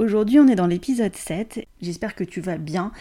Aujourd'hui, 0.00 0.38
on 0.38 0.46
est 0.46 0.54
dans 0.54 0.68
l'épisode 0.68 1.16
7. 1.16 1.66
J'espère 1.82 2.14
que 2.14 2.22
tu 2.22 2.40
vas 2.40 2.56
bien 2.56 2.92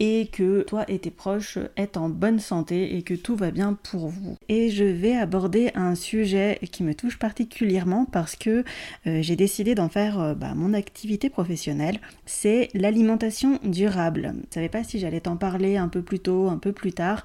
et 0.00 0.28
que 0.30 0.60
toi 0.64 0.84
et 0.86 0.98
tes 0.98 1.10
proches 1.10 1.56
êtes 1.78 1.96
en 1.96 2.10
bonne 2.10 2.40
santé 2.40 2.94
et 2.94 3.02
que 3.02 3.14
tout 3.14 3.36
va 3.36 3.50
bien 3.50 3.72
pour 3.72 4.08
vous. 4.08 4.36
Et 4.50 4.68
je 4.68 4.84
vais 4.84 5.16
aborder 5.16 5.70
un 5.74 5.94
sujet 5.94 6.58
qui 6.70 6.82
me 6.82 6.94
touche 6.94 7.18
particulièrement 7.18 8.04
parce 8.04 8.36
que 8.36 8.64
euh, 9.06 9.22
j'ai 9.22 9.34
décidé 9.34 9.74
d'en 9.74 9.88
faire 9.88 10.20
euh, 10.20 10.34
bah, 10.34 10.52
mon 10.54 10.74
activité 10.74 11.30
professionnelle. 11.30 12.00
C'est 12.26 12.68
l'alimentation 12.74 13.58
durable. 13.64 14.34
Je 14.34 14.38
ne 14.40 14.52
savais 14.52 14.68
pas 14.68 14.84
si 14.84 14.98
j'allais 14.98 15.20
t'en 15.20 15.38
parler 15.38 15.78
un 15.78 15.88
peu 15.88 16.02
plus 16.02 16.20
tôt, 16.20 16.50
un 16.50 16.58
peu 16.58 16.72
plus 16.72 16.92
tard. 16.92 17.24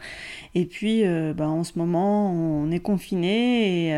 Et 0.55 0.65
puis, 0.65 1.05
euh, 1.05 1.33
bah, 1.33 1.49
en 1.49 1.65
ce 1.65 1.73
moment, 1.75 2.31
on 2.31 2.71
est 2.71 2.79
confiné 2.79 3.89
et 3.89 3.91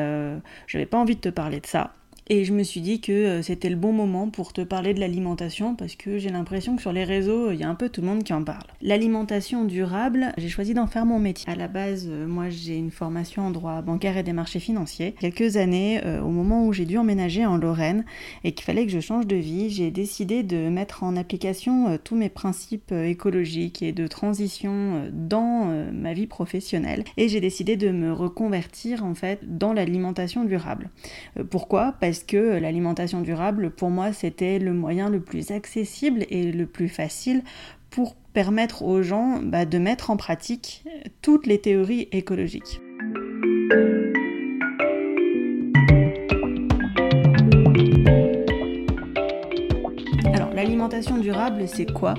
je 0.66 0.78
n'avais 0.78 0.88
pas 0.88 0.98
envie 0.98 1.16
de 1.16 1.22
te 1.22 1.30
parler 1.30 1.60
de 1.60 1.68
ça. 1.68 1.94
Et 2.32 2.46
je 2.46 2.54
me 2.54 2.62
suis 2.62 2.82
dit 2.82 3.02
que 3.02 3.12
euh, 3.12 3.42
c'était 3.42 3.72
le 3.72 3.76
bon 3.76 3.92
moment 3.92 4.30
pour 4.30 4.54
te 4.54 4.62
parler 4.62 4.94
de 4.94 5.00
l'alimentation 5.00 5.74
parce 5.74 5.96
que 5.96 6.20
j'ai 6.20 6.30
l'impression 6.30 6.76
que 6.76 6.82
sur 6.84 6.94
les 6.94 7.04
réseaux, 7.04 7.50
il 7.50 7.60
y 7.60 7.64
a 7.64 7.68
un 7.68 7.74
peu 7.74 7.90
tout 7.90 8.02
le 8.02 8.08
monde 8.08 8.24
qui 8.24 8.34
en 8.34 8.44
parle. 8.44 8.68
L'alimentation 8.84 9.66
durable, 9.66 10.32
j'ai 10.38 10.48
choisi 10.48 10.76
d'en 10.76 10.86
faire 10.86 11.08
mon 11.08 11.18
métier. 11.18 11.52
À 11.52 11.56
la 11.56 11.68
base, 11.68 12.08
euh, 12.08 12.28
moi 12.28 12.52
j'ai 12.52 12.78
une 12.78 12.92
formation 12.92 13.48
en 13.48 13.50
droit 13.50 13.82
bancaire 13.82 14.16
et 14.16 14.22
des 14.22 14.34
marchés 14.34 14.60
financiers. 14.60 15.16
Quelques 15.20 15.58
années, 15.58 16.02
euh, 16.06 16.22
au 16.22 16.30
moment 16.30 16.68
où 16.68 16.72
j'ai 16.72 16.86
dû 16.86 17.00
emménager 17.00 17.48
en 17.48 17.58
Lorraine 17.58 18.06
et 18.44 18.52
qu'il 18.52 18.64
fallait 18.64 18.86
que 18.86 18.92
je 18.92 19.00
change 19.00 19.26
de 19.26 19.36
vie, 19.36 19.72
j'ai 19.72 19.90
décidé 19.90 20.44
de 20.44 20.70
mettre 20.70 21.02
en 21.02 21.16
application 21.16 21.98
tous 22.04 22.16
mes 22.16 22.30
principes 22.30 22.92
écologiques 22.92 23.82
et 23.82 23.92
de 23.92 24.06
transition 24.06 25.10
dans 25.12 25.66
ma 25.92 26.14
vie 26.14 26.28
professionnelle. 26.28 27.04
Et 27.18 27.28
j'ai 27.28 27.42
décidé 27.42 27.76
de 27.76 27.90
me 27.90 28.14
reconvertir 28.14 29.04
en 29.04 29.16
fait 29.16 29.58
dans 29.58 29.74
l'alimentation 29.74 30.44
durable. 30.44 30.90
Pourquoi? 31.50 31.96
Parce 32.00 32.19
que 32.24 32.60
l'alimentation 32.60 33.22
durable, 33.22 33.72
pour 33.72 33.90
moi, 33.90 34.14
c'était 34.14 34.60
le 34.60 34.74
moyen 34.74 35.10
le 35.10 35.20
plus 35.20 35.52
accessible 35.52 36.26
et 36.30 36.52
le 36.52 36.66
plus 36.66 36.90
facile 36.90 37.44
pour 37.90 38.16
permettre 38.34 38.84
aux 38.84 39.02
gens 39.02 39.40
bah, 39.42 39.66
de 39.66 39.78
mettre 39.78 40.10
en 40.10 40.18
pratique 40.18 40.84
toutes 41.22 41.48
les 41.48 41.60
théories 41.60 42.08
écologiques. 42.12 42.80
L'alimentation 50.80 51.18
durable, 51.18 51.66
c'est 51.68 51.92
quoi? 51.92 52.14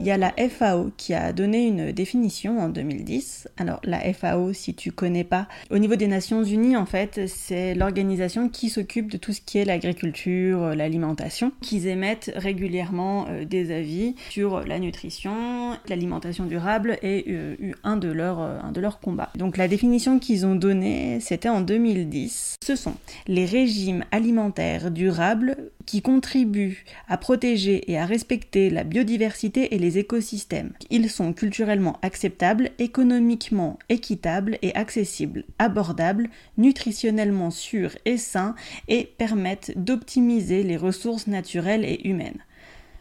Il 0.00 0.06
y 0.06 0.10
a 0.10 0.16
la 0.16 0.32
FAO 0.48 0.90
qui 0.96 1.12
a 1.12 1.34
donné 1.34 1.66
une 1.66 1.92
définition 1.92 2.58
en 2.60 2.70
2010. 2.70 3.46
Alors 3.58 3.78
la 3.84 4.00
FAO, 4.14 4.54
si 4.54 4.72
tu 4.72 4.90
connais 4.90 5.22
pas, 5.22 5.48
au 5.70 5.76
niveau 5.76 5.96
des 5.96 6.06
Nations 6.06 6.42
Unies, 6.42 6.78
en 6.78 6.86
fait, 6.86 7.20
c'est 7.26 7.74
l'organisation 7.74 8.48
qui 8.48 8.70
s'occupe 8.70 9.12
de 9.12 9.18
tout 9.18 9.34
ce 9.34 9.42
qui 9.42 9.58
est 9.58 9.66
l'agriculture, 9.66 10.74
l'alimentation, 10.74 11.52
qu'ils 11.60 11.88
émettent 11.88 12.32
régulièrement 12.34 13.26
euh, 13.28 13.44
des 13.44 13.70
avis 13.70 14.14
sur 14.30 14.60
la 14.60 14.78
nutrition, 14.78 15.76
l'alimentation 15.86 16.46
durable 16.46 16.96
et 17.02 17.26
euh, 17.28 17.54
un 17.84 17.98
de 17.98 18.08
leurs 18.08 18.40
euh, 18.40 18.58
un 18.62 18.72
de 18.72 18.80
leurs 18.80 18.98
combats. 18.98 19.30
Donc 19.36 19.58
la 19.58 19.68
définition 19.68 20.18
qu'ils 20.18 20.46
ont 20.46 20.54
donnée, 20.54 21.18
c'était 21.20 21.50
en 21.50 21.60
2010. 21.60 22.56
Ce 22.64 22.76
sont 22.76 22.94
les 23.26 23.44
régimes 23.44 24.04
alimentaires 24.10 24.90
durables 24.90 25.70
qui 25.84 26.00
contribuent 26.02 26.84
à 27.08 27.18
protéger 27.18 27.90
et 27.90 27.98
à 27.98 28.05
respecter 28.06 28.70
la 28.70 28.84
biodiversité 28.84 29.74
et 29.74 29.78
les 29.78 29.98
écosystèmes. 29.98 30.72
Ils 30.90 31.10
sont 31.10 31.32
culturellement 31.32 31.98
acceptables, 32.02 32.70
économiquement 32.78 33.78
équitables 33.88 34.58
et 34.62 34.74
accessibles, 34.74 35.44
abordables, 35.58 36.30
nutritionnellement 36.56 37.50
sûrs 37.50 37.96
et 38.04 38.16
sains 38.16 38.54
et 38.88 39.12
permettent 39.18 39.72
d'optimiser 39.76 40.62
les 40.62 40.76
ressources 40.76 41.26
naturelles 41.26 41.84
et 41.84 42.08
humaines. 42.08 42.42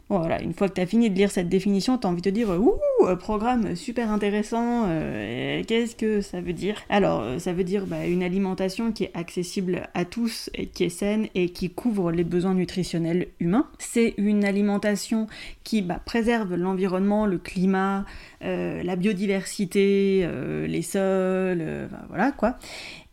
Voilà, 0.10 0.40
une 0.42 0.54
fois 0.54 0.70
que 0.70 0.76
tu 0.76 0.82
as 0.82 0.86
fini 0.86 1.10
de 1.10 1.16
lire 1.16 1.32
cette 1.32 1.50
définition, 1.50 1.98
tu 1.98 2.06
as 2.06 2.10
envie 2.10 2.22
de 2.22 2.30
dire 2.30 2.50
Ouh, 2.50 2.78
programme 3.16 3.76
super 3.76 4.12
intéressant, 4.12 4.86
euh, 4.88 5.64
qu'est-ce 5.68 5.96
que 5.96 6.22
ça 6.22 6.42
veut 6.42 6.54
dire? 6.54 6.76
Alors, 6.90 7.22
euh, 7.22 7.40
ça 7.40 7.54
veut 7.54 7.64
dire 7.64 7.88
bah, 7.88 8.06
une 8.06 8.22
alimentation 8.22 8.92
qui 8.92 9.06
est 9.06 9.12
accessible 9.16 9.90
à 9.96 10.06
tous, 10.06 10.52
qui 10.74 10.84
est 10.84 10.90
saine 10.90 11.28
et 11.34 11.50
qui 11.50 11.72
couvre 11.72 12.12
les 12.12 12.24
besoins 12.24 12.54
nutritionnels 12.54 13.30
humains. 13.40 13.68
C'est 13.80 14.14
une 14.18 14.46
alimentation 14.46 15.26
qui 15.64 15.82
bah, 15.82 16.00
préserve 16.06 16.54
l'environnement, 16.54 17.26
le 17.26 17.40
climat, 17.40 18.06
euh, 18.44 18.84
la 18.84 18.96
biodiversité, 18.96 20.28
les 20.68 20.82
sols, 20.84 21.90
voilà 22.10 22.32
quoi. 22.32 22.58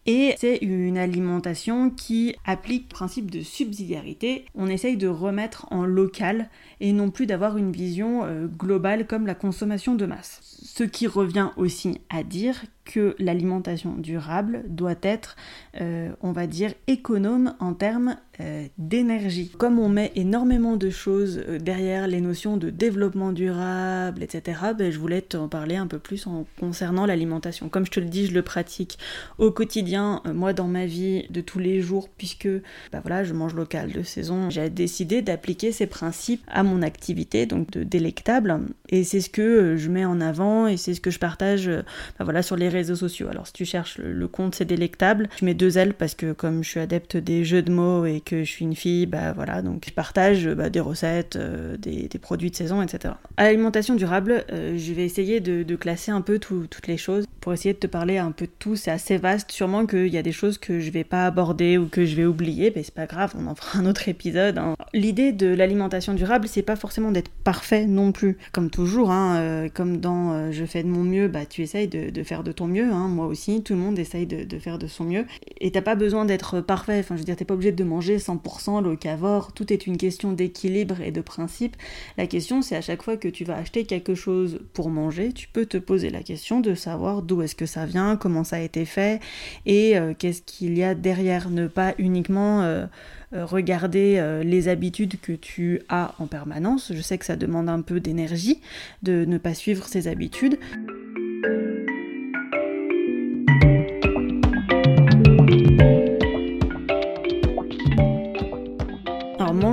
Et 0.06 0.34
c'est 0.38 0.56
une 0.56 0.98
alimentation 0.98 1.90
qui 1.90 2.34
applique 2.44 2.84
le 2.90 2.94
principe 2.94 3.30
de 3.30 3.40
subsidiarité. 3.40 4.44
On 4.56 4.66
essaye 4.66 4.96
de 4.96 5.06
remettre 5.06 5.66
en 5.70 5.84
local 5.84 6.50
et 6.80 6.92
non 6.92 7.10
plus 7.10 7.26
d'avoir 7.26 7.56
une 7.56 7.70
vision 7.70 8.24
euh, 8.24 8.46
globale 8.46 9.06
comme 9.06 9.26
la 9.26 9.36
consommation 9.36 9.94
de 9.94 10.06
masse. 10.06 10.40
Ce 10.42 10.82
qui 10.82 11.06
revient 11.06 11.50
aussi 11.56 12.00
à 12.10 12.24
dire 12.24 12.64
que 12.84 13.14
l'alimentation 13.18 13.94
durable 13.96 14.64
doit 14.66 14.96
être, 15.02 15.36
euh, 15.80 16.10
on 16.20 16.32
va 16.32 16.46
dire, 16.46 16.72
économe 16.86 17.54
en 17.60 17.74
termes 17.74 18.16
euh, 18.40 18.66
d'énergie. 18.78 19.52
Comme 19.56 19.78
on 19.78 19.88
met 19.88 20.10
énormément 20.16 20.76
de 20.76 20.90
choses 20.90 21.42
euh, 21.46 21.58
derrière 21.58 22.08
les 22.08 22.20
notions 22.20 22.56
de 22.56 22.70
développement 22.70 23.32
durable, 23.32 24.22
etc., 24.22 24.58
ben, 24.76 24.90
je 24.90 24.98
voulais 24.98 25.20
t'en 25.20 25.48
parler 25.48 25.76
un 25.76 25.86
peu 25.86 25.98
plus 25.98 26.26
en 26.26 26.44
concernant 26.58 27.06
l'alimentation. 27.06 27.68
Comme 27.68 27.86
je 27.86 27.90
te 27.90 28.00
le 28.00 28.06
dis, 28.06 28.26
je 28.26 28.34
le 28.34 28.42
pratique 28.42 28.98
au 29.38 29.50
quotidien, 29.50 30.22
moi 30.24 30.52
dans 30.52 30.66
ma 30.66 30.86
vie 30.86 31.26
de 31.30 31.40
tous 31.40 31.58
les 31.58 31.80
jours, 31.80 32.08
puisque 32.16 32.48
ben, 32.90 33.00
voilà, 33.02 33.22
je 33.22 33.32
mange 33.32 33.54
local 33.54 33.92
de 33.92 34.02
saison. 34.02 34.50
J'ai 34.50 34.70
décidé 34.70 35.22
d'appliquer 35.22 35.70
ces 35.70 35.86
principes 35.86 36.42
à 36.48 36.62
mon 36.62 36.82
activité, 36.82 37.46
donc 37.46 37.70
de 37.70 37.84
délectable, 37.84 38.60
et 38.88 39.04
c'est 39.04 39.20
ce 39.20 39.30
que 39.30 39.76
je 39.76 39.88
mets 39.88 40.04
en 40.04 40.20
avant 40.20 40.66
et 40.66 40.76
c'est 40.76 40.94
ce 40.94 41.00
que 41.00 41.10
je 41.10 41.18
partage 41.18 41.66
ben, 41.68 42.24
voilà, 42.24 42.42
sur 42.42 42.56
les 42.56 42.71
réseaux 42.72 42.96
sociaux. 42.96 43.28
Alors 43.28 43.46
si 43.46 43.52
tu 43.52 43.64
cherches 43.64 43.98
le, 43.98 44.28
compte, 44.28 44.54
c'est 44.54 44.64
délectable. 44.64 45.28
Je 45.38 45.44
mets 45.44 45.54
deux 45.54 45.78
L 45.78 45.94
parce 45.94 46.14
que 46.14 46.32
comme 46.32 46.64
je 46.64 46.68
suis 46.68 46.80
adepte 46.80 47.16
des 47.16 47.44
jeux 47.44 47.62
de 47.62 47.70
mots 47.70 48.06
et 48.06 48.20
que 48.20 48.44
je 48.44 48.50
suis 48.50 48.64
une 48.64 48.74
fille, 48.74 49.06
bah 49.06 49.32
voilà, 49.32 49.62
donc 49.62 49.84
je 49.86 49.92
partage 49.92 50.48
bah, 50.48 50.70
des 50.70 50.80
recettes, 50.80 51.36
euh, 51.36 51.76
des, 51.76 52.08
produits 52.20 52.50
de 52.50 52.56
saison, 52.56 52.82
etc. 52.82 53.14
À 53.36 53.44
l'alimentation 53.44 53.94
durable, 53.94 54.44
euh, 54.52 54.76
je 54.78 54.92
vais 54.92 55.04
essayer 55.04 55.40
de, 55.40 55.76
classer 55.76 56.12
un 56.12 56.20
peu 56.20 56.38
toutes 56.38 56.86
les 56.86 56.98
choses 56.98 57.24
pour 57.40 57.52
essayer 57.52 57.72
de 57.72 57.78
te 57.78 57.86
parler 57.86 58.18
un 58.18 58.30
peu 58.30 58.46
de 58.46 58.52
tout. 58.58 58.76
C'est 58.76 58.90
assez 58.90 59.16
vaste, 59.16 59.50
sûrement 59.50 59.86
qu'il 59.86 60.08
y 60.08 60.18
a 60.18 60.22
des 60.22 60.32
choses 60.32 60.58
que 60.58 60.78
je 60.80 60.90
vais 60.90 61.02
pas 61.02 61.26
aborder 61.26 61.78
ou 61.78 61.86
que 61.86 62.04
je 62.04 62.14
vais 62.14 62.24
oublier, 62.24 62.72
mais 62.76 62.82
c'est 62.82 62.94
pas 62.94 63.06
grave, 63.06 63.34
on 63.36 63.46
en 63.46 63.54
fera 63.54 63.78
un 63.78 63.86
autre 63.86 64.08
épisode. 64.08 64.58
Hein. 64.58 64.76
L'idée 64.92 65.32
de 65.32 65.48
l'alimentation 65.48 66.14
durable, 66.14 66.46
c'est 66.46 66.62
pas 66.62 66.76
forcément 66.76 67.10
d'être 67.10 67.30
parfait 67.42 67.86
non 67.86 68.12
plus. 68.12 68.36
Comme 68.52 68.70
toujours, 68.70 69.10
hein, 69.10 69.38
euh, 69.38 69.68
comme 69.72 69.98
dans 69.98 70.52
Je 70.52 70.64
fais 70.64 70.82
de 70.82 70.88
mon 70.88 71.02
mieux, 71.02 71.28
bah 71.28 71.46
tu 71.46 71.62
essayes 71.62 71.88
de, 71.88 72.10
de 72.10 72.22
faire 72.22 72.44
de 72.44 72.52
ton 72.52 72.61
mieux, 72.66 72.90
hein, 72.90 73.08
moi 73.08 73.26
aussi, 73.26 73.62
tout 73.62 73.74
le 73.74 73.78
monde 73.78 73.98
essaye 73.98 74.26
de, 74.26 74.58
faire 74.58 74.78
de 74.78 74.86
son 74.86 75.04
mieux. 75.04 75.26
Et 75.60 75.70
t'as 75.70 75.82
pas 75.82 75.94
besoin 75.94 76.24
d'être 76.24 76.60
parfait, 76.60 77.00
enfin 77.00 77.16
je 77.16 77.20
veux 77.20 77.24
dire, 77.24 77.36
t'es 77.36 77.44
pas 77.44 77.54
obligé 77.54 77.72
de 77.72 77.84
manger 77.84 78.18
100% 78.18 78.82
locavore, 78.82 79.52
tout 79.52 79.72
est 79.72 79.86
une 79.86 79.96
question 79.96 80.32
d'équilibre 80.32 81.00
et 81.00 81.10
de 81.10 81.20
principe. 81.20 81.76
La 82.16 82.26
question 82.26 82.62
c'est 82.62 82.76
à 82.76 82.80
chaque 82.80 83.02
fois 83.02 83.16
que 83.16 83.28
tu 83.28 83.44
vas 83.44 83.56
acheter 83.56 83.84
quelque 83.84 84.14
chose 84.14 84.60
pour 84.72 84.90
manger, 84.90 85.32
tu 85.32 85.48
peux 85.48 85.66
te 85.66 85.78
poser 85.78 86.10
la 86.10 86.22
question 86.22 86.60
de 86.60 86.74
savoir 86.74 87.22
d'où 87.22 87.42
est-ce 87.42 87.54
que 87.54 87.66
ça 87.66 87.86
vient, 87.86 88.16
comment 88.16 88.44
ça 88.44 88.56
a 88.56 88.60
été 88.60 88.84
fait 88.84 89.20
et 89.66 89.96
euh, 89.96 90.14
qu'est-ce 90.16 90.42
qu'il 90.42 90.76
y 90.76 90.82
a 90.82 90.94
derrière, 90.94 91.50
ne 91.50 91.66
pas 91.66 91.94
uniquement... 91.98 92.62
Euh, 92.62 92.86
euh, 93.34 93.46
regarder 93.46 94.42
les 94.44 94.68
habitudes 94.68 95.18
que 95.18 95.32
tu 95.32 95.80
as 95.88 96.14
en 96.18 96.26
permanence. 96.26 96.92
Je 96.94 97.00
sais 97.00 97.16
que 97.16 97.24
ça 97.24 97.34
demande 97.34 97.70
un 97.70 97.80
peu 97.80 97.98
d'énergie 97.98 98.60
de 99.02 99.24
ne 99.24 99.38
pas 99.38 99.54
suivre 99.54 99.86
ces 99.86 100.06
habitudes. 100.06 100.58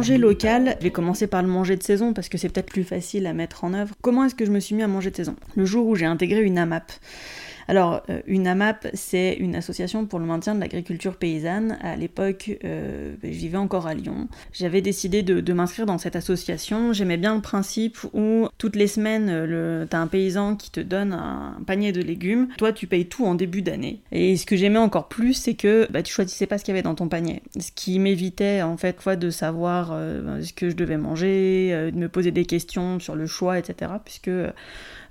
Manger 0.10 0.18
local, 0.18 0.76
je 0.80 0.84
vais 0.86 0.92
commencer 0.92 1.28
par 1.28 1.44
le 1.44 1.48
manger 1.48 1.76
de 1.76 1.84
saison 1.84 2.14
parce 2.14 2.30
que 2.30 2.40
c'est 2.40 2.50
peut-être 2.50 2.72
plus 2.72 2.84
facile 2.84 3.28
à 3.28 3.34
mettre 3.34 3.64
en 3.64 3.76
œuvre. 3.76 3.94
Comment 4.02 4.26
est-ce 4.26 4.34
que 4.34 4.46
je 4.46 4.50
me 4.50 4.60
suis 4.60 4.74
mis 4.74 4.82
à 4.82 4.88
manger 4.88 5.12
de 5.12 5.16
saison? 5.16 5.36
Le 5.56 5.66
jour 5.66 5.86
où 5.86 5.96
j'ai 5.96 6.06
intégré 6.06 6.42
une 6.42 6.58
AMAP. 6.58 6.92
Alors, 7.70 8.02
une 8.26 8.48
AMAP, 8.48 8.88
c'est 8.94 9.34
une 9.34 9.56
association 9.56 10.06
pour 10.06 10.20
le 10.20 10.26
maintien 10.26 10.56
de 10.56 10.60
l'agriculture 10.60 11.16
paysanne. 11.16 11.78
À 11.82 11.96
l'époque, 11.96 12.52
je 12.64 13.16
vivais 13.22 13.58
encore 13.58 13.86
à 13.86 13.94
Lyon. 13.94 14.28
J'avais 14.54 14.82
décidé 14.82 15.22
de, 15.22 15.54
m'inscrire 15.54 15.86
dans 15.86 15.98
cette 15.98 16.16
association. 16.16 16.94
J'aimais 16.94 17.18
bien 17.18 17.36
le 17.36 17.42
principe 17.42 17.98
où 18.14 18.48
toutes 18.58 18.76
les 18.76 18.88
semaines, 18.88 19.46
le, 19.46 19.86
t'as 19.90 20.00
un 20.00 20.08
paysan 20.08 20.56
qui 20.56 20.72
te 20.72 20.80
donne 20.80 21.14
un 21.14 21.62
panier 21.66 21.92
de 21.92 22.02
légumes. 22.02 22.48
Toi, 22.58 22.74
tu 22.74 22.88
payes 22.88 23.06
tout 23.06 23.26
en 23.26 23.36
début 23.36 23.62
d'année. 23.62 24.02
Et 24.12 24.36
ce 24.36 24.46
que 24.46 24.58
j'aimais 24.58 24.80
encore 24.80 25.08
plus, 25.08 25.34
c'est 25.34 25.54
que 25.54 25.88
bah, 25.92 26.02
tu 26.02 26.12
choisissais 26.12 26.48
pas 26.48 26.58
ce 26.58 26.64
qu'il 26.64 26.74
y 26.74 26.76
avait 26.78 26.84
dans 26.84 26.96
ton 26.96 27.08
panier. 27.08 27.44
Ce 27.60 27.72
qui 27.72 28.00
m'évitait 28.00 28.62
en 28.62 28.78
fait 28.78 29.00
fois 29.00 29.16
de 29.16 29.30
savoir 29.30 29.90
euh, 29.92 30.42
ce 30.42 30.54
que 30.54 30.70
je 30.70 30.76
devais 30.76 30.98
manger, 30.98 31.70
euh, 31.72 31.92
de 31.92 31.98
me 31.98 32.10
poser 32.10 32.32
des 32.32 32.46
questions 32.46 33.00
sur 33.00 33.16
le 33.16 33.28
choix, 33.28 33.58
etc. 33.60 33.92
Puisque 34.04 34.28
euh, 34.28 34.52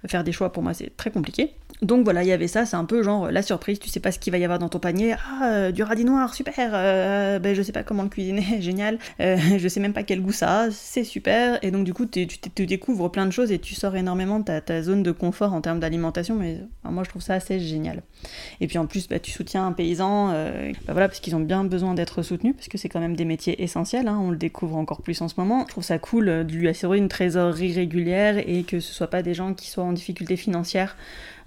faire 0.07 0.25
des 0.25 0.33
choix 0.33 0.53
pour 0.53 0.63
moi 0.63 0.75
c'est 0.75 0.97
très 0.97 1.11
compliqué. 1.11 1.55
Donc 1.83 2.03
voilà, 2.03 2.25
il 2.25 2.29
y 2.29 2.33
avait 2.33 2.49
ça, 2.49 2.67
c'est 2.67 2.77
un 2.77 2.85
peu 2.85 3.03
genre 3.03 3.31
la 3.31 3.43
surprise, 3.43 3.79
tu 3.79 3.89
sais 3.89 4.01
pas 4.01 4.11
ce 4.11 4.19
qu'il 4.19 4.33
va 4.33 4.39
y 4.39 4.45
avoir 4.45 4.59
dans 4.59 4.69
ton 4.69 4.81
panier. 4.81 5.13
Ah, 5.13 5.53
euh, 5.53 5.71
du 5.71 5.85
radis 5.85 6.05
noir, 6.05 6.35
super 6.35 6.71
euh, 6.73 7.39
Ben 7.39 7.55
je 7.55 7.63
sais 7.63 7.71
pas 7.71 7.85
comment 7.85 8.03
le 8.03 8.09
cuisiner, 8.09 8.43
génial. 8.61 8.99
Euh, 9.21 9.37
je 9.59 9.69
sais 9.69 9.79
même 9.79 9.93
pas 9.93 10.03
quel 10.03 10.21
goût 10.21 10.33
ça 10.33 10.63
a, 10.63 10.71
c'est 10.73 11.05
super. 11.05 11.59
Et 11.63 11.71
donc 11.71 11.85
du 11.85 11.95
coup, 11.95 12.07
tu 12.07 12.27
te 12.27 12.63
découvres 12.63 13.13
plein 13.13 13.27
de 13.27 13.31
choses 13.31 13.53
et 13.53 13.61
tu 13.61 13.75
sors 13.75 13.95
énormément 13.95 14.41
de 14.41 14.59
ta, 14.59 14.83
zone 14.83 15.05
de 15.05 15.13
confort 15.13 15.53
en 15.53 15.61
termes 15.61 15.79
d'alimentation. 15.79 16.35
Mais 16.35 16.59
moi, 16.83 17.05
je 17.05 17.11
trouve 17.11 17.23
ça 17.23 17.35
assez 17.35 17.61
génial. 17.61 18.03
Et 18.61 18.67
puis 18.67 18.79
en 18.79 18.87
plus, 18.87 19.07
bah, 19.07 19.21
tu 19.21 19.31
soutiens 19.31 19.67
un 19.67 19.73
paysan, 19.73 20.33
bah, 20.33 20.93
voilà, 20.93 21.07
parce 21.07 21.21
qu'ils 21.21 21.37
ont 21.37 21.41
bien 21.41 21.63
besoin 21.63 21.95
d'être 21.95 22.23
soutenus, 22.23 22.55
parce 22.57 22.69
que 22.69 22.79
c'est 22.79 22.89
quand 22.89 23.01
même 23.01 23.15
des 23.15 23.25
métiers 23.25 23.63
essentiels. 23.63 24.09
Hein, 24.09 24.19
on 24.21 24.31
le 24.31 24.37
découvre 24.37 24.77
encore 24.77 25.03
plus 25.03 25.21
en 25.21 25.29
ce 25.29 25.35
moment. 25.39 25.65
Je 25.69 25.73
trouve 25.73 25.85
ça 25.85 25.99
cool 25.99 26.27
de 26.27 26.53
lui 26.53 26.69
assurer 26.69 26.99
une 26.99 27.09
trésorerie 27.09 27.73
régulière 27.73 28.39
et 28.39 28.65
que 28.65 28.81
ce 28.81 28.93
soit 28.93 29.11
pas 29.11 29.23
des 29.23 29.35
gens 29.35 29.55
qui 29.55 29.69
soient 29.69 29.85
en 29.89 29.93
difficulté 29.93 30.37
financière 30.37 30.97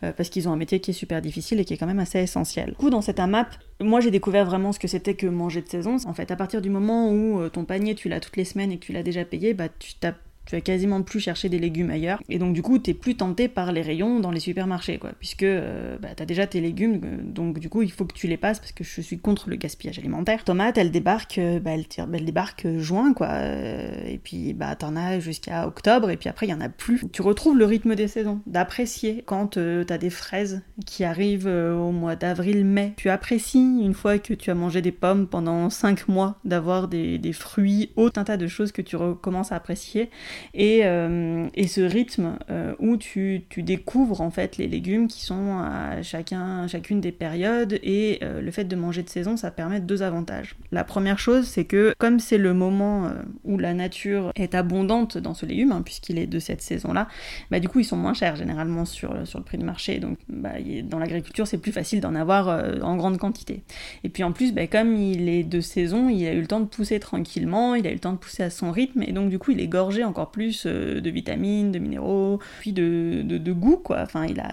euh, 0.03 0.11
parce 0.15 0.29
qu'ils 0.29 0.49
ont 0.49 0.53
un 0.53 0.57
métier 0.57 0.79
qui 0.79 0.91
est 0.91 0.95
super 0.95 1.21
difficile 1.21 1.59
et 1.59 1.65
qui 1.65 1.73
est 1.73 1.77
quand 1.77 1.87
même 1.87 1.99
assez 1.99 2.19
essentiel. 2.19 2.69
Du 2.69 2.75
coup, 2.75 2.89
dans 2.89 3.01
cette 3.01 3.19
AMAP, 3.19 3.55
moi 3.79 3.99
j'ai 3.99 4.11
découvert 4.11 4.45
vraiment 4.45 4.71
ce 4.71 4.79
que 4.79 4.87
c'était 4.87 5.13
que 5.13 5.27
manger 5.27 5.61
de 5.61 5.69
saison. 5.69 5.97
En 6.05 6.13
fait, 6.13 6.31
à 6.31 6.35
partir 6.35 6.61
du 6.61 6.69
moment 6.69 7.11
où 7.11 7.41
euh, 7.41 7.49
ton 7.49 7.65
panier 7.65 7.95
tu 7.95 8.09
l'as 8.09 8.19
toutes 8.19 8.37
les 8.37 8.45
semaines 8.45 8.71
et 8.71 8.77
que 8.77 8.85
tu 8.85 8.93
l'as 8.93 9.03
déjà 9.03 9.25
payé, 9.25 9.53
bah 9.53 9.69
tu 9.79 9.93
t'as 9.99 10.13
tu 10.51 10.57
vas 10.57 10.61
quasiment 10.61 11.01
plus 11.01 11.21
chercher 11.21 11.47
des 11.47 11.59
légumes 11.59 11.89
ailleurs. 11.91 12.21
Et 12.27 12.37
donc 12.37 12.53
du 12.53 12.61
coup, 12.61 12.77
t'es 12.77 12.93
plus 12.93 13.15
tenté 13.15 13.47
par 13.47 13.71
les 13.71 13.81
rayons 13.81 14.19
dans 14.19 14.31
les 14.31 14.41
supermarchés, 14.41 14.97
quoi. 14.97 15.11
Puisque 15.17 15.43
euh, 15.43 15.97
bah, 15.97 16.09
t'as 16.13 16.25
déjà 16.25 16.45
tes 16.45 16.59
légumes, 16.59 16.99
euh, 17.05 17.17
donc 17.23 17.59
du 17.59 17.69
coup, 17.69 17.83
il 17.83 17.91
faut 17.91 18.03
que 18.03 18.13
tu 18.13 18.27
les 18.27 18.35
passes 18.35 18.59
parce 18.59 18.73
que 18.73 18.83
je 18.83 18.99
suis 18.99 19.17
contre 19.17 19.49
le 19.49 19.55
gaspillage 19.55 19.97
alimentaire. 19.97 20.43
Tomate, 20.43 20.77
elle 20.77 20.91
débarque, 20.91 21.37
euh, 21.37 21.61
bah, 21.61 21.71
elle, 21.71 21.85
elle 22.13 22.25
débarque 22.25 22.67
juin, 22.79 23.13
quoi. 23.13 23.29
et 23.39 24.19
puis, 24.21 24.51
bah, 24.51 24.75
t'en 24.75 24.97
as 24.97 25.19
jusqu'à 25.19 25.65
octobre, 25.65 26.09
et 26.09 26.17
puis 26.17 26.27
après, 26.27 26.47
il 26.47 26.49
y 26.49 26.53
en 26.53 26.59
a 26.59 26.67
plus. 26.67 27.01
Tu 27.13 27.21
retrouves 27.21 27.57
le 27.57 27.63
rythme 27.63 27.95
des 27.95 28.09
saisons, 28.09 28.41
d'apprécier 28.45 29.23
quand 29.25 29.57
t'as 29.87 29.97
des 29.97 30.09
fraises 30.09 30.63
qui 30.85 31.05
arrivent 31.05 31.47
au 31.47 31.91
mois 31.91 32.17
d'avril-mai. 32.17 32.93
Tu 32.97 33.09
apprécies, 33.09 33.79
une 33.81 33.93
fois 33.93 34.19
que 34.19 34.33
tu 34.33 34.51
as 34.51 34.55
mangé 34.55 34.81
des 34.81 34.91
pommes 34.91 35.27
pendant 35.27 35.69
5 35.69 36.09
mois, 36.09 36.35
d'avoir 36.43 36.89
des, 36.89 37.17
des 37.19 37.31
fruits, 37.31 37.91
autant 37.95 38.21
un 38.21 38.23
tas 38.25 38.37
de 38.37 38.47
choses 38.47 38.73
que 38.73 38.81
tu 38.81 38.97
recommences 38.97 39.53
à 39.53 39.55
apprécier. 39.55 40.09
Euh, 40.57 41.47
et, 41.53 41.67
ce 41.67 41.81
rythme 41.81 42.37
euh, 42.49 42.73
où 42.79 42.97
tu, 42.97 43.45
découvres 43.57 44.21
en 44.21 44.31
fait 44.31 44.57
les 44.57 44.67
légumes 44.67 45.07
qui 45.07 45.23
sont 45.23 45.57
à 45.59 46.01
chacun, 46.01 46.67
chacune 46.67 46.99
des 46.99 47.11
périodes 47.11 47.79
et 47.83 48.19
euh, 48.23 48.41
le 48.41 48.51
fait 48.51 48.65
de 48.65 48.75
manger 48.75 49.03
de 49.03 49.09
saison, 49.09 49.37
ça 49.37 49.51
permet 49.51 49.79
deux 49.79 50.03
avantages. 50.03 50.55
La 50.71 50.83
première 50.83 51.19
chose, 51.19 51.47
c'est 51.47 51.65
que 51.65 51.93
comme 51.97 52.19
c'est 52.19 52.37
le 52.37 52.53
moment 52.53 53.11
où 53.43 53.57
la 53.57 53.73
nature 53.73 54.31
est 54.35 54.55
abondante 54.55 55.17
dans 55.17 55.33
ce 55.33 55.45
légume, 55.45 55.71
hein, 55.71 55.81
puisqu'il 55.83 56.17
est 56.17 56.27
de 56.27 56.39
cette 56.39 56.61
saison-là, 56.61 57.07
bah, 57.49 57.59
du 57.59 57.69
coup 57.69 57.79
ils 57.79 57.85
sont 57.85 57.97
moins 57.97 58.13
chers 58.13 58.35
généralement 58.35 58.85
sur, 58.85 59.15
sur 59.25 59.39
le 59.39 59.45
prix 59.45 59.57
du 59.57 59.65
marché. 59.65 59.99
Donc 59.99 60.17
bah, 60.27 60.51
dans 60.83 60.99
l'agriculture, 60.99 61.47
c'est 61.47 61.57
plus 61.57 61.71
facile 61.71 62.01
d'en 62.01 62.15
avoir 62.15 62.47
en 62.83 62.95
grande 62.97 63.17
quantité. 63.17 63.63
Et 64.03 64.09
puis 64.09 64.23
en 64.23 64.31
plus, 64.31 64.53
bah, 64.53 64.67
comme 64.67 64.95
il 64.95 65.29
est 65.29 65.43
de 65.43 65.61
saison, 65.61 66.09
il 66.09 66.25
a 66.25 66.33
eu 66.33 66.41
le 66.41 66.47
temps 66.47 66.59
de 66.59 66.65
pousser 66.65 66.99
tranquillement, 66.99 67.75
il 67.75 67.87
a 67.87 67.91
eu 67.91 67.95
le 67.95 67.99
temps 67.99 68.13
de 68.13 68.17
pousser 68.17 68.43
à 68.43 68.49
son 68.49 68.71
rythme, 68.71 69.03
et 69.03 69.11
donc 69.11 69.29
du 69.29 69.39
coup 69.39 69.51
il 69.51 69.59
est 69.59 69.67
gorgé 69.67 70.03
encore 70.03 70.20
plus 70.29 70.65
euh, 70.65 71.01
de 71.01 71.09
vitamines, 71.09 71.71
de 71.71 71.79
minéraux, 71.79 72.39
puis 72.59 72.73
de, 72.73 73.23
de, 73.23 73.53
goût, 73.53 73.77
quoi. 73.77 74.01
Enfin, 74.01 74.25
il, 74.25 74.39
a, 74.39 74.51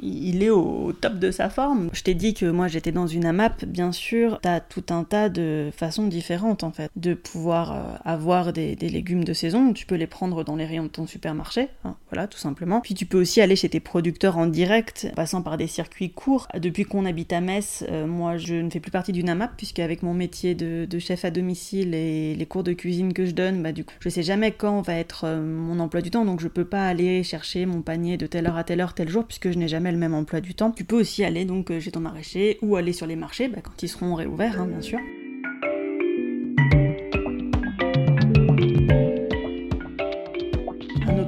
il, 0.00 0.42
est 0.42 0.50
au, 0.50 0.92
top 0.92 1.18
de 1.18 1.30
sa 1.30 1.50
forme. 1.50 1.90
Je 1.92 2.02
t'ai 2.02 2.14
dit 2.14 2.34
que 2.34 2.46
moi 2.46 2.68
j'étais 2.68 2.92
dans 2.92 3.06
une 3.06 3.26
AMAP, 3.26 3.64
bien 3.64 3.92
sûr, 3.92 4.38
t'as 4.42 4.60
tout 4.60 4.84
un 4.90 5.04
tas 5.04 5.28
de 5.28 5.70
façons 5.76 6.06
différentes, 6.06 6.64
en 6.64 6.70
fait, 6.70 6.90
de 6.96 7.14
pouvoir 7.14 7.72
euh, 7.72 7.96
avoir 8.04 8.52
des, 8.52 8.74
légumes 8.76 9.24
de 9.24 9.32
saison. 9.32 9.72
Tu 9.72 9.86
peux 9.86 9.94
les 9.94 10.06
prendre 10.06 10.44
dans 10.44 10.56
les 10.56 10.64
rayons 10.64 10.84
de 10.84 10.88
ton 10.88 11.06
supermarché, 11.06 11.68
hein, 11.84 11.96
voilà, 12.10 12.26
tout 12.26 12.38
simplement. 12.38 12.80
Puis 12.80 12.94
tu 12.94 13.06
peux 13.06 13.20
aussi 13.20 13.40
aller 13.40 13.56
chez 13.56 13.68
tes 13.68 13.80
producteurs 13.80 14.38
en 14.38 14.46
direct, 14.46 15.10
passant 15.14 15.42
par 15.42 15.56
des 15.56 15.66
circuits 15.66 16.10
courts. 16.10 16.48
Depuis 16.58 16.84
qu'on 16.84 17.04
habite 17.04 17.32
à 17.32 17.40
Metz, 17.40 17.84
euh, 17.90 18.06
moi 18.06 18.36
je 18.36 18.54
ne 18.54 18.70
fais 18.70 18.80
plus 18.80 18.90
partie 18.90 19.12
d'une 19.12 19.28
AMAP, 19.28 19.52
puisque 19.56 19.78
avec 19.78 20.02
mon 20.02 20.14
métier 20.14 20.54
de, 20.54 20.86
de, 20.88 20.98
chef 20.98 21.24
à 21.24 21.30
domicile 21.30 21.94
et 21.94 22.34
les 22.34 22.46
cours 22.46 22.62
de 22.62 22.72
cuisine 22.72 23.12
que 23.12 23.26
je 23.26 23.32
donne, 23.32 23.62
bah, 23.62 23.72
du 23.72 23.84
coup, 23.84 23.94
je 24.00 24.08
sais 24.08 24.22
jamais 24.22 24.52
quand 24.52 24.80
va 24.82 24.94
euh, 25.24 25.40
mon 25.42 25.80
emploi 25.80 26.00
du 26.00 26.10
temps, 26.10 26.24
donc 26.24 26.40
je 26.40 26.48
peux 26.48 26.64
pas 26.64 26.86
aller 26.86 27.22
chercher 27.22 27.66
mon 27.66 27.82
panier 27.82 28.16
de 28.16 28.26
telle 28.26 28.46
heure 28.46 28.56
à 28.56 28.64
telle 28.64 28.80
heure, 28.80 28.94
tel 28.94 29.08
jour, 29.08 29.24
puisque 29.24 29.50
je 29.50 29.58
n'ai 29.58 29.68
jamais 29.68 29.92
le 29.92 29.98
même 29.98 30.14
emploi 30.14 30.40
du 30.40 30.54
temps. 30.54 30.70
Tu 30.70 30.84
peux 30.84 30.98
aussi 30.98 31.24
aller 31.24 31.44
donc 31.44 31.70
euh, 31.70 31.80
chez 31.80 31.90
ton 31.90 32.00
maraîcher 32.00 32.58
ou 32.62 32.76
aller 32.76 32.92
sur 32.92 33.06
les 33.06 33.16
marchés 33.16 33.48
bah, 33.48 33.60
quand 33.62 33.82
ils 33.82 33.88
seront 33.88 34.14
réouverts, 34.14 34.60
hein, 34.60 34.66
bien 34.66 34.80
sûr. 34.80 34.98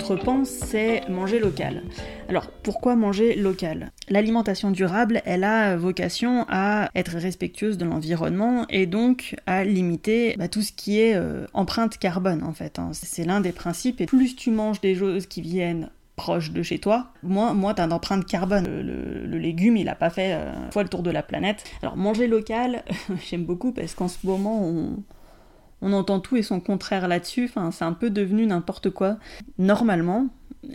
Un 0.04 0.06
autre 0.06 0.22
pan, 0.22 0.44
c'est 0.44 1.08
manger 1.08 1.38
local. 1.38 1.82
Alors, 2.28 2.50
pourquoi 2.50 2.94
manger 2.94 3.36
local? 3.36 3.90
L'alimentation 4.10 4.70
durable, 4.70 5.22
elle 5.24 5.44
a 5.44 5.76
vocation 5.76 6.44
à 6.50 6.90
être 6.94 7.12
respectueuse 7.12 7.78
de 7.78 7.86
l'environnement 7.86 8.66
et 8.68 8.84
donc 8.84 9.34
à 9.46 9.64
limiter 9.64 10.34
bah, 10.36 10.48
tout 10.48 10.60
ce 10.60 10.72
qui 10.72 11.00
est 11.00 11.14
euh, 11.14 11.46
empreinte 11.54 11.96
carbone, 11.96 12.42
en 12.42 12.52
fait. 12.52 12.78
Hein. 12.78 12.90
C'est 12.92 13.24
l'un 13.24 13.40
des 13.40 13.52
principes. 13.52 14.02
Et 14.02 14.06
plus 14.06 14.36
tu 14.36 14.50
manges 14.50 14.82
des 14.82 14.94
choses 14.94 15.26
qui 15.26 15.40
viennent 15.40 15.88
proches 16.16 16.50
de 16.52 16.62
chez 16.62 16.78
toi, 16.78 17.08
moins, 17.22 17.54
moins 17.54 17.72
t'as 17.72 17.86
d'empreinte 17.86 18.26
carbone. 18.26 18.66
Le, 18.66 19.38
légume, 19.38 19.78
il 19.78 19.88
a 19.88 19.94
pas 19.94 20.10
fait 20.10 20.34
euh, 20.34 20.52
fois 20.70 20.82
le 20.82 20.90
tour 20.90 21.02
de 21.02 21.10
la 21.10 21.22
planète. 21.22 21.64
Alors 21.82 21.96
manger 21.96 22.26
local, 22.26 22.84
j'aime 23.30 23.44
beaucoup 23.44 23.72
parce 23.72 23.94
qu'en 23.94 24.08
ce 24.08 24.18
moment, 24.24 24.64
on, 24.64 25.02
on 25.84 25.92
entend 25.92 26.18
tout 26.18 26.36
et 26.36 26.42
son 26.42 26.60
contraire 26.60 27.06
là-dessus. 27.06 27.50
C'est 27.70 27.84
un 27.84 27.92
peu 27.92 28.08
devenu 28.10 28.46
n'importe 28.46 28.90
quoi. 28.90 29.18
Normalement, 29.58 30.26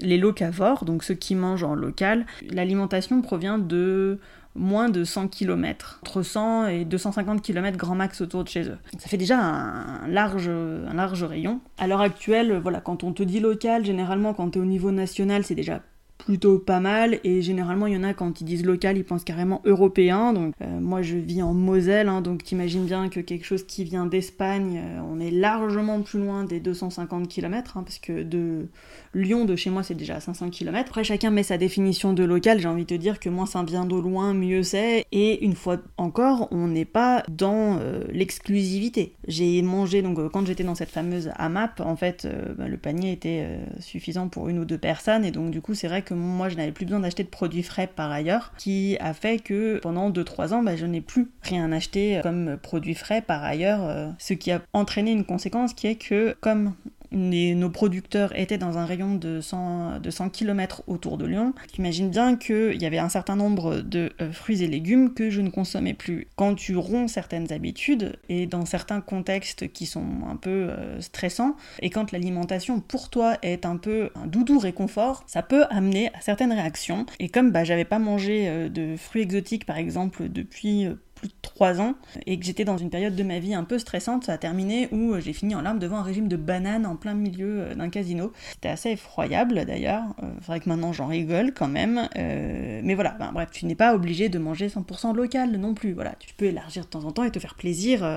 les 0.01 0.19
locavores, 0.19 0.85
donc 0.85 1.03
ceux 1.03 1.15
qui 1.15 1.33
mangent 1.33 1.63
en 1.63 1.73
local, 1.73 2.27
l'alimentation 2.47 3.21
provient 3.21 3.57
de 3.57 4.19
moins 4.55 4.89
de 4.89 5.03
100 5.03 5.29
km, 5.29 5.99
entre 6.03 6.21
100 6.21 6.67
et 6.67 6.85
250 6.85 7.41
km 7.41 7.77
grand 7.77 7.95
max 7.95 8.21
autour 8.21 8.43
de 8.43 8.49
chez 8.49 8.63
eux. 8.63 8.77
Ça 8.99 9.07
fait 9.07 9.17
déjà 9.17 9.39
un 9.39 10.07
large, 10.07 10.49
un 10.49 10.93
large 10.93 11.23
rayon. 11.23 11.59
À 11.77 11.87
l'heure 11.87 12.01
actuelle, 12.01 12.59
voilà, 12.61 12.79
quand 12.79 13.03
on 13.03 13.11
te 13.11 13.23
dit 13.23 13.39
local, 13.39 13.85
généralement 13.85 14.33
quand 14.33 14.51
tu 14.51 14.59
es 14.59 14.61
au 14.61 14.65
niveau 14.65 14.91
national, 14.91 15.43
c'est 15.43 15.55
déjà 15.55 15.81
plutôt 16.29 16.59
pas 16.59 16.79
mal 16.79 17.19
et 17.23 17.41
généralement 17.41 17.87
il 17.87 17.95
y 17.95 17.97
en 17.97 18.03
a 18.03 18.13
quand 18.13 18.39
ils 18.39 18.43
disent 18.43 18.63
local 18.63 18.99
ils 18.99 19.03
pensent 19.03 19.23
carrément 19.23 19.63
européen 19.65 20.31
donc 20.31 20.53
euh, 20.61 20.79
moi 20.79 21.01
je 21.01 21.15
vis 21.15 21.41
en 21.41 21.55
Moselle 21.55 22.07
hein, 22.07 22.21
donc 22.21 22.43
t'imagines 22.43 22.85
bien 22.85 23.09
que 23.09 23.19
quelque 23.19 23.45
chose 23.47 23.63
qui 23.63 23.83
vient 23.83 24.05
d'Espagne 24.05 24.79
euh, 24.79 24.99
on 25.11 25.19
est 25.19 25.31
largement 25.31 26.03
plus 26.03 26.19
loin 26.19 26.43
des 26.43 26.59
250 26.59 27.27
km 27.27 27.77
hein, 27.77 27.83
parce 27.83 27.97
que 27.97 28.21
de 28.21 28.67
Lyon 29.15 29.45
de 29.45 29.55
chez 29.55 29.71
moi 29.71 29.81
c'est 29.81 29.95
déjà 29.95 30.17
à 30.17 30.19
500 30.19 30.51
km 30.51 30.77
après 30.87 31.03
chacun 31.03 31.31
met 31.31 31.41
sa 31.41 31.57
définition 31.57 32.13
de 32.13 32.23
local 32.23 32.59
j'ai 32.59 32.67
envie 32.67 32.85
de 32.85 32.95
te 32.95 33.01
dire 33.01 33.19
que 33.19 33.29
moins 33.29 33.47
ça 33.47 33.63
vient 33.63 33.85
de 33.85 33.95
loin 33.95 34.35
mieux 34.35 34.61
c'est 34.61 35.07
et 35.11 35.43
une 35.43 35.55
fois 35.55 35.77
encore 35.97 36.47
on 36.51 36.67
n'est 36.67 36.85
pas 36.85 37.23
dans 37.27 37.79
euh, 37.79 38.03
l'exclusivité. 38.11 39.15
J'ai 39.27 39.63
mangé 39.63 40.03
donc 40.03 40.19
quand 40.31 40.45
j'étais 40.45 40.63
dans 40.63 40.75
cette 40.75 40.91
fameuse 40.91 41.31
AMAP 41.37 41.79
en 41.79 41.95
fait 41.95 42.27
bah, 42.55 42.67
le 42.67 42.77
panier 42.77 43.13
était 43.13 43.47
suffisant 43.79 44.29
pour 44.29 44.47
une 44.49 44.59
ou 44.59 44.65
deux 44.65 44.77
personnes 44.77 45.25
et 45.25 45.31
donc 45.31 45.49
du 45.49 45.61
coup 45.61 45.73
c'est 45.73 45.87
vrai 45.87 46.03
que 46.03 46.18
moi 46.19 46.49
je 46.49 46.55
n'avais 46.55 46.71
plus 46.71 46.85
besoin 46.85 46.99
d'acheter 46.99 47.23
de 47.23 47.29
produits 47.29 47.63
frais 47.63 47.87
par 47.87 48.11
ailleurs, 48.11 48.53
qui 48.57 48.97
a 48.99 49.13
fait 49.13 49.39
que 49.39 49.79
pendant 49.79 50.09
2-3 50.09 50.53
ans, 50.53 50.63
bah, 50.63 50.75
je 50.75 50.85
n'ai 50.85 51.01
plus 51.01 51.29
rien 51.41 51.71
acheté 51.71 52.19
comme 52.23 52.57
produits 52.61 52.95
frais 52.95 53.21
par 53.21 53.43
ailleurs, 53.43 53.83
euh, 53.83 54.09
ce 54.19 54.33
qui 54.33 54.51
a 54.51 54.61
entraîné 54.73 55.11
une 55.11 55.25
conséquence 55.25 55.73
qui 55.73 55.87
est 55.87 55.95
que 55.95 56.35
comme 56.41 56.73
nos 57.11 57.69
producteurs 57.69 58.37
étaient 58.37 58.57
dans 58.57 58.77
un 58.77 58.85
rayon 58.85 59.15
de 59.15 59.41
100, 59.41 59.99
de 59.99 60.09
100 60.09 60.29
km 60.29 60.83
autour 60.87 61.17
de 61.17 61.25
Lyon. 61.25 61.53
T'imagines 61.71 62.09
bien 62.09 62.35
qu'il 62.35 62.81
y 62.81 62.85
avait 62.85 62.99
un 62.99 63.09
certain 63.09 63.35
nombre 63.35 63.77
de 63.81 64.11
euh, 64.21 64.31
fruits 64.31 64.63
et 64.63 64.67
légumes 64.67 65.13
que 65.13 65.29
je 65.29 65.41
ne 65.41 65.49
consommais 65.49 65.93
plus. 65.93 66.27
Quand 66.35 66.55
tu 66.55 66.75
romps 66.75 67.07
certaines 67.07 67.51
habitudes, 67.51 68.17
et 68.29 68.45
dans 68.45 68.65
certains 68.65 69.01
contextes 69.01 69.71
qui 69.71 69.85
sont 69.85 70.05
un 70.29 70.35
peu 70.35 70.49
euh, 70.69 71.01
stressants, 71.01 71.55
et 71.81 71.89
quand 71.89 72.11
l'alimentation 72.11 72.79
pour 72.79 73.09
toi 73.09 73.37
est 73.41 73.65
un 73.65 73.77
peu 73.77 74.09
un 74.15 74.27
doudou 74.27 74.59
réconfort, 74.59 75.23
ça 75.27 75.41
peut 75.41 75.65
amener 75.69 76.09
à 76.13 76.21
certaines 76.21 76.53
réactions. 76.53 77.05
Et 77.19 77.29
comme 77.29 77.51
bah, 77.51 77.63
j'avais 77.63 77.85
pas 77.85 77.99
mangé 77.99 78.47
euh, 78.47 78.69
de 78.69 78.95
fruits 78.97 79.23
exotiques 79.23 79.65
par 79.65 79.77
exemple 79.77 80.29
depuis 80.29 80.87
plus 81.19 81.27
de 81.27 81.33
3 81.41 81.81
ans 81.81 81.95
et 82.25 82.39
que 82.39 82.45
j'étais 82.45 82.63
dans 82.63 82.77
une 82.77 82.89
période 82.89 83.15
de 83.15 83.23
ma 83.23 83.39
vie 83.39 83.53
un 83.53 83.63
peu 83.63 83.77
stressante, 83.77 84.23
ça 84.23 84.33
a 84.33 84.37
terminé 84.37 84.87
où 84.91 85.13
euh, 85.13 85.19
j'ai 85.19 85.33
fini 85.33 85.53
en 85.55 85.61
larmes 85.61 85.79
devant 85.79 85.97
un 85.97 86.03
régime 86.03 86.27
de 86.27 86.37
bananes 86.37 86.85
en 86.85 86.95
plein 86.95 87.13
milieu 87.13 87.61
euh, 87.61 87.75
d'un 87.75 87.89
casino. 87.89 88.31
C'était 88.53 88.69
assez 88.69 88.91
effroyable 88.91 89.65
d'ailleurs, 89.65 90.03
c'est 90.39 90.47
vrai 90.47 90.59
que 90.59 90.69
maintenant 90.69 90.93
j'en 90.93 91.07
rigole 91.07 91.53
quand 91.53 91.67
même, 91.67 92.07
mais 92.15 92.95
voilà, 92.95 93.11
ben, 93.19 93.31
bref, 93.33 93.49
tu 93.51 93.65
n'es 93.65 93.75
pas 93.75 93.93
obligé 93.93 94.29
de 94.29 94.39
manger 94.39 94.67
100% 94.67 95.15
local 95.15 95.51
non 95.51 95.73
plus, 95.73 95.93
voilà, 95.93 96.13
tu 96.19 96.33
peux 96.33 96.45
élargir 96.45 96.85
de 96.85 96.89
temps 96.89 97.05
en 97.05 97.11
temps 97.11 97.23
et 97.23 97.31
te 97.31 97.39
faire 97.39 97.55
plaisir. 97.55 98.07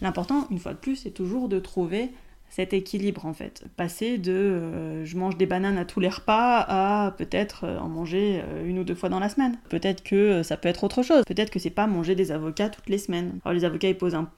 L'important, 0.00 0.46
une 0.50 0.58
fois 0.58 0.72
de 0.72 0.78
plus, 0.78 0.96
c'est 0.96 1.10
toujours 1.10 1.48
de 1.48 1.58
trouver 1.58 2.10
cet 2.50 2.72
équilibre 2.72 3.26
en 3.26 3.32
fait. 3.32 3.64
Passer 3.76 4.16
de 4.18 4.32
euh, 4.32 5.04
je 5.04 5.16
mange 5.16 5.36
des 5.36 5.46
bananes 5.46 5.76
à 5.76 5.84
tous 5.84 6.00
les 6.00 6.08
repas 6.08 6.60
à 6.60 7.12
peut-être 7.18 7.64
euh, 7.64 7.78
en 7.78 7.88
manger 7.88 8.42
euh, 8.44 8.68
une 8.68 8.78
ou 8.78 8.84
deux 8.84 8.94
fois 8.94 9.08
dans 9.08 9.18
la 9.18 9.28
semaine. 9.28 9.58
Peut-être 9.68 10.04
que 10.04 10.42
ça 10.42 10.56
peut 10.56 10.68
être 10.68 10.84
autre 10.84 11.02
chose. 11.02 11.24
Peut-être 11.26 11.50
que 11.50 11.58
c'est 11.58 11.70
pas 11.70 11.86
manger 11.86 12.14
des 12.14 12.30
avocats 12.30 12.68
toutes 12.68 12.88
les 12.88 12.98
semaines. 12.98 13.40
Alors 13.44 13.54
les 13.54 13.64
avocats 13.64 13.88
ils 13.88 13.98
posent 13.98 14.14
un, 14.14 14.30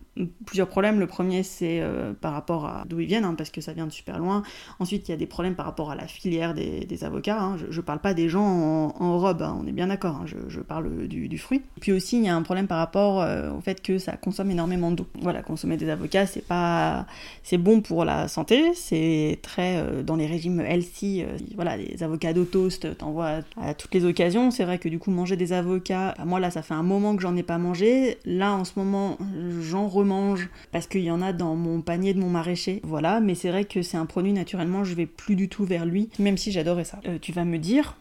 plusieurs 0.44 0.68
problèmes. 0.68 1.00
Le 1.00 1.06
premier, 1.06 1.42
c'est 1.42 1.80
euh, 1.80 2.12
par 2.12 2.32
rapport 2.32 2.66
à 2.66 2.84
d'où 2.88 3.00
ils 3.00 3.06
viennent, 3.06 3.24
hein, 3.24 3.34
parce 3.36 3.50
que 3.50 3.60
ça 3.60 3.72
vient 3.72 3.86
de 3.86 3.92
super 3.92 4.18
loin. 4.18 4.42
Ensuite, 4.78 5.08
il 5.08 5.12
y 5.12 5.14
a 5.14 5.16
des 5.16 5.26
problèmes 5.26 5.54
par 5.54 5.66
rapport 5.66 5.90
à 5.90 5.94
la 5.94 6.06
filière 6.06 6.54
des, 6.54 7.04
avocats. 7.04 7.40
Hein. 7.40 7.56
Je, 7.70 7.76
ne 7.76 7.82
parle 7.84 7.98
pas 7.98 8.14
des 8.14 8.28
gens 8.28 8.44
en, 8.44 9.18
robe, 9.18 9.42
hein, 9.42 9.56
on 9.60 9.66
est 9.66 9.72
bien 9.72 9.88
d'accord. 9.88 10.24
Je, 10.26 10.60
parle 10.60 11.06
du, 11.06 11.38
fruit. 11.38 11.62
Puis 11.80 11.92
aussi, 11.92 12.16
il 12.16 12.24
y 12.24 12.28
a 12.28 12.34
un 12.34 12.42
problème 12.42 12.66
par 12.66 12.78
rapport 12.78 13.20
euh, 13.20 13.50
au 13.52 13.60
fait 13.60 13.82
que 13.82 13.98
ça 13.98 14.16
consomme 14.16 14.50
énormément 14.50 14.90
d'eau. 14.90 15.06
Voilà, 15.20 15.42
consommer 15.42 15.76
des 15.76 15.90
avocats, 15.90 16.26
c'est 16.26 16.46
pas, 16.46 17.06
c'est 17.42 17.58
bon 17.58 17.82
pour 17.82 18.04
la 18.04 18.28
santé. 18.28 18.72
C'est 18.74 19.38
très 19.42 19.76
euh, 19.76 20.02
dans 20.02 20.16
les 20.16 20.26
régimes 20.26 20.60
healthy. 20.60 21.24
voilà, 21.54 21.76
des 21.76 22.02
avocats 22.02 22.32
d'eau 22.32 22.44
toast, 22.44 22.96
t'en 22.96 23.12
vois 23.12 23.40
à, 23.60 23.74
toutes 23.74 23.92
les 23.94 24.04
occasions. 24.04 24.50
C'est 24.50 24.64
vrai 24.64 24.78
que 24.78 24.88
du 24.88 24.98
coup, 24.98 25.10
manger 25.10 25.36
des 25.36 25.52
avocats, 25.52 26.14
moi 26.24 26.40
là, 26.40 26.50
ça 26.50 26.62
fait 26.62 26.74
un 26.74 26.82
moment 26.82 27.14
que 27.14 27.22
j'en 27.22 27.36
ai 27.36 27.42
pas 27.42 27.58
mangé. 27.58 28.18
Là, 28.24 28.54
en 28.54 28.64
ce 28.64 28.72
moment, 28.76 29.18
j'en 29.60 29.88
remets 29.88 30.05
mange 30.06 30.48
parce 30.72 30.86
qu'il 30.86 31.02
y 31.02 31.10
en 31.10 31.20
a 31.20 31.32
dans 31.32 31.54
mon 31.54 31.82
panier 31.82 32.14
de 32.14 32.20
mon 32.20 32.30
maraîcher. 32.30 32.80
Voilà, 32.84 33.20
mais 33.20 33.34
c'est 33.34 33.50
vrai 33.50 33.64
que 33.64 33.82
c'est 33.82 33.96
un 33.96 34.06
produit 34.06 34.32
naturellement, 34.32 34.84
je 34.84 34.94
vais 34.94 35.06
plus 35.06 35.36
du 35.36 35.48
tout 35.48 35.64
vers 35.64 35.84
lui, 35.84 36.08
même 36.18 36.36
si 36.36 36.52
j'adorais 36.52 36.84
ça. 36.84 37.00
Euh, 37.06 37.18
tu 37.20 37.32
vas 37.32 37.44
me 37.44 37.58
dire, 37.58 37.96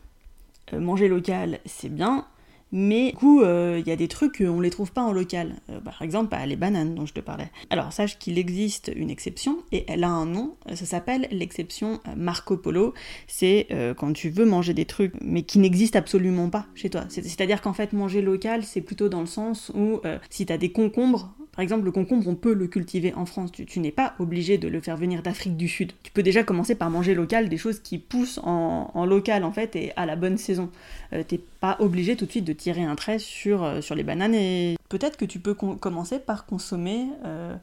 euh, 0.74 0.80
manger 0.80 1.08
local, 1.08 1.60
c'est 1.66 1.94
bien, 1.94 2.26
mais 2.72 3.12
du 3.12 3.18
coup, 3.18 3.42
il 3.42 3.48
euh, 3.48 3.80
y 3.86 3.92
a 3.92 3.96
des 3.96 4.08
trucs 4.08 4.40
qu'on 4.40 4.60
les 4.60 4.70
trouve 4.70 4.92
pas 4.92 5.04
en 5.04 5.14
local. 5.14 5.56
par 5.84 6.02
exemple, 6.02 6.30
bah, 6.32 6.46
les 6.46 6.56
bananes 6.56 6.96
dont 6.96 7.06
je 7.06 7.14
te 7.14 7.20
parlais. 7.20 7.50
Alors, 7.70 7.94
sache 7.94 8.18
qu'il 8.18 8.38
existe 8.38 8.92
une 8.96 9.10
exception, 9.10 9.60
et 9.72 9.86
elle 9.88 10.04
a 10.04 10.10
un 10.10 10.26
nom, 10.26 10.56
ça 10.74 10.86
s'appelle 10.86 11.28
l'exception 11.32 12.00
Marco 12.18 12.58
Polo. 12.58 12.94
C'est 13.28 13.68
quand 13.98 14.12
tu 14.14 14.30
veux 14.30 14.46
manger 14.46 14.74
des 14.74 14.86
trucs, 14.86 15.14
mais 15.22 15.44
qui 15.44 15.60
n'existent 15.60 16.00
absolument 16.00 16.50
pas 16.50 16.66
chez 16.76 16.90
toi. 16.90 17.06
C'est-à-dire 17.08 17.62
qu'en 17.62 17.74
fait, 17.74 17.94
manger 17.94 18.22
local, 18.22 18.64
c'est 18.64 18.82
plutôt 18.82 19.10
dans 19.10 19.22
le 19.22 19.28
sens 19.28 19.72
où 19.76 20.02
si 20.30 20.46
tu 20.46 20.52
as 20.52 20.58
des 20.58 20.72
concombres, 20.72 21.34
par 21.56 21.64
exemple, 21.64 21.86
le 21.86 21.92
concombre, 21.92 22.28
on 22.28 22.36
peut 22.36 22.54
le 22.54 22.68
cultiver 22.68 23.14
en 23.14 23.26
France. 23.26 23.52
Tu, 23.52 23.80
n'es 23.80 23.92
pas 23.92 24.14
obligé 24.20 24.58
de 24.58 24.68
le 24.68 24.82
faire 24.82 24.98
venir 24.98 25.24
d'Afrique 25.24 25.56
du 25.56 25.70
Sud. 25.70 25.94
Tu 26.04 26.12
peux 26.12 26.24
déjà 26.24 26.44
commencer 26.44 26.76
par 26.76 26.90
manger 26.90 27.16
local, 27.16 27.48
des 27.48 27.58
choses 27.58 27.80
qui 27.80 27.98
poussent 27.98 28.40
en, 28.44 29.06
local 29.06 29.44
en 29.44 29.52
fait 29.52 29.76
et 29.76 29.94
à 29.96 30.06
la 30.06 30.18
bonne 30.18 30.38
saison. 30.38 30.70
Euh, 31.14 31.24
T'es 31.24 31.40
pas 31.60 31.78
obligé 31.80 32.18
tout 32.18 32.26
de 32.26 32.32
suite 32.32 32.46
de 32.46 32.54
tirer 32.54 32.84
un 32.84 32.96
trait 32.96 33.20
sur, 33.20 33.64
euh, 33.64 33.82
sur 33.82 33.96
les 33.96 34.04
bananes 34.04 34.36
peut-être 34.90 35.18
que 35.18 35.26
tu 35.26 35.40
peux 35.40 35.54
commencer 35.54 36.20
par 36.20 36.46
consommer 36.46 37.08
euh, 37.26 37.56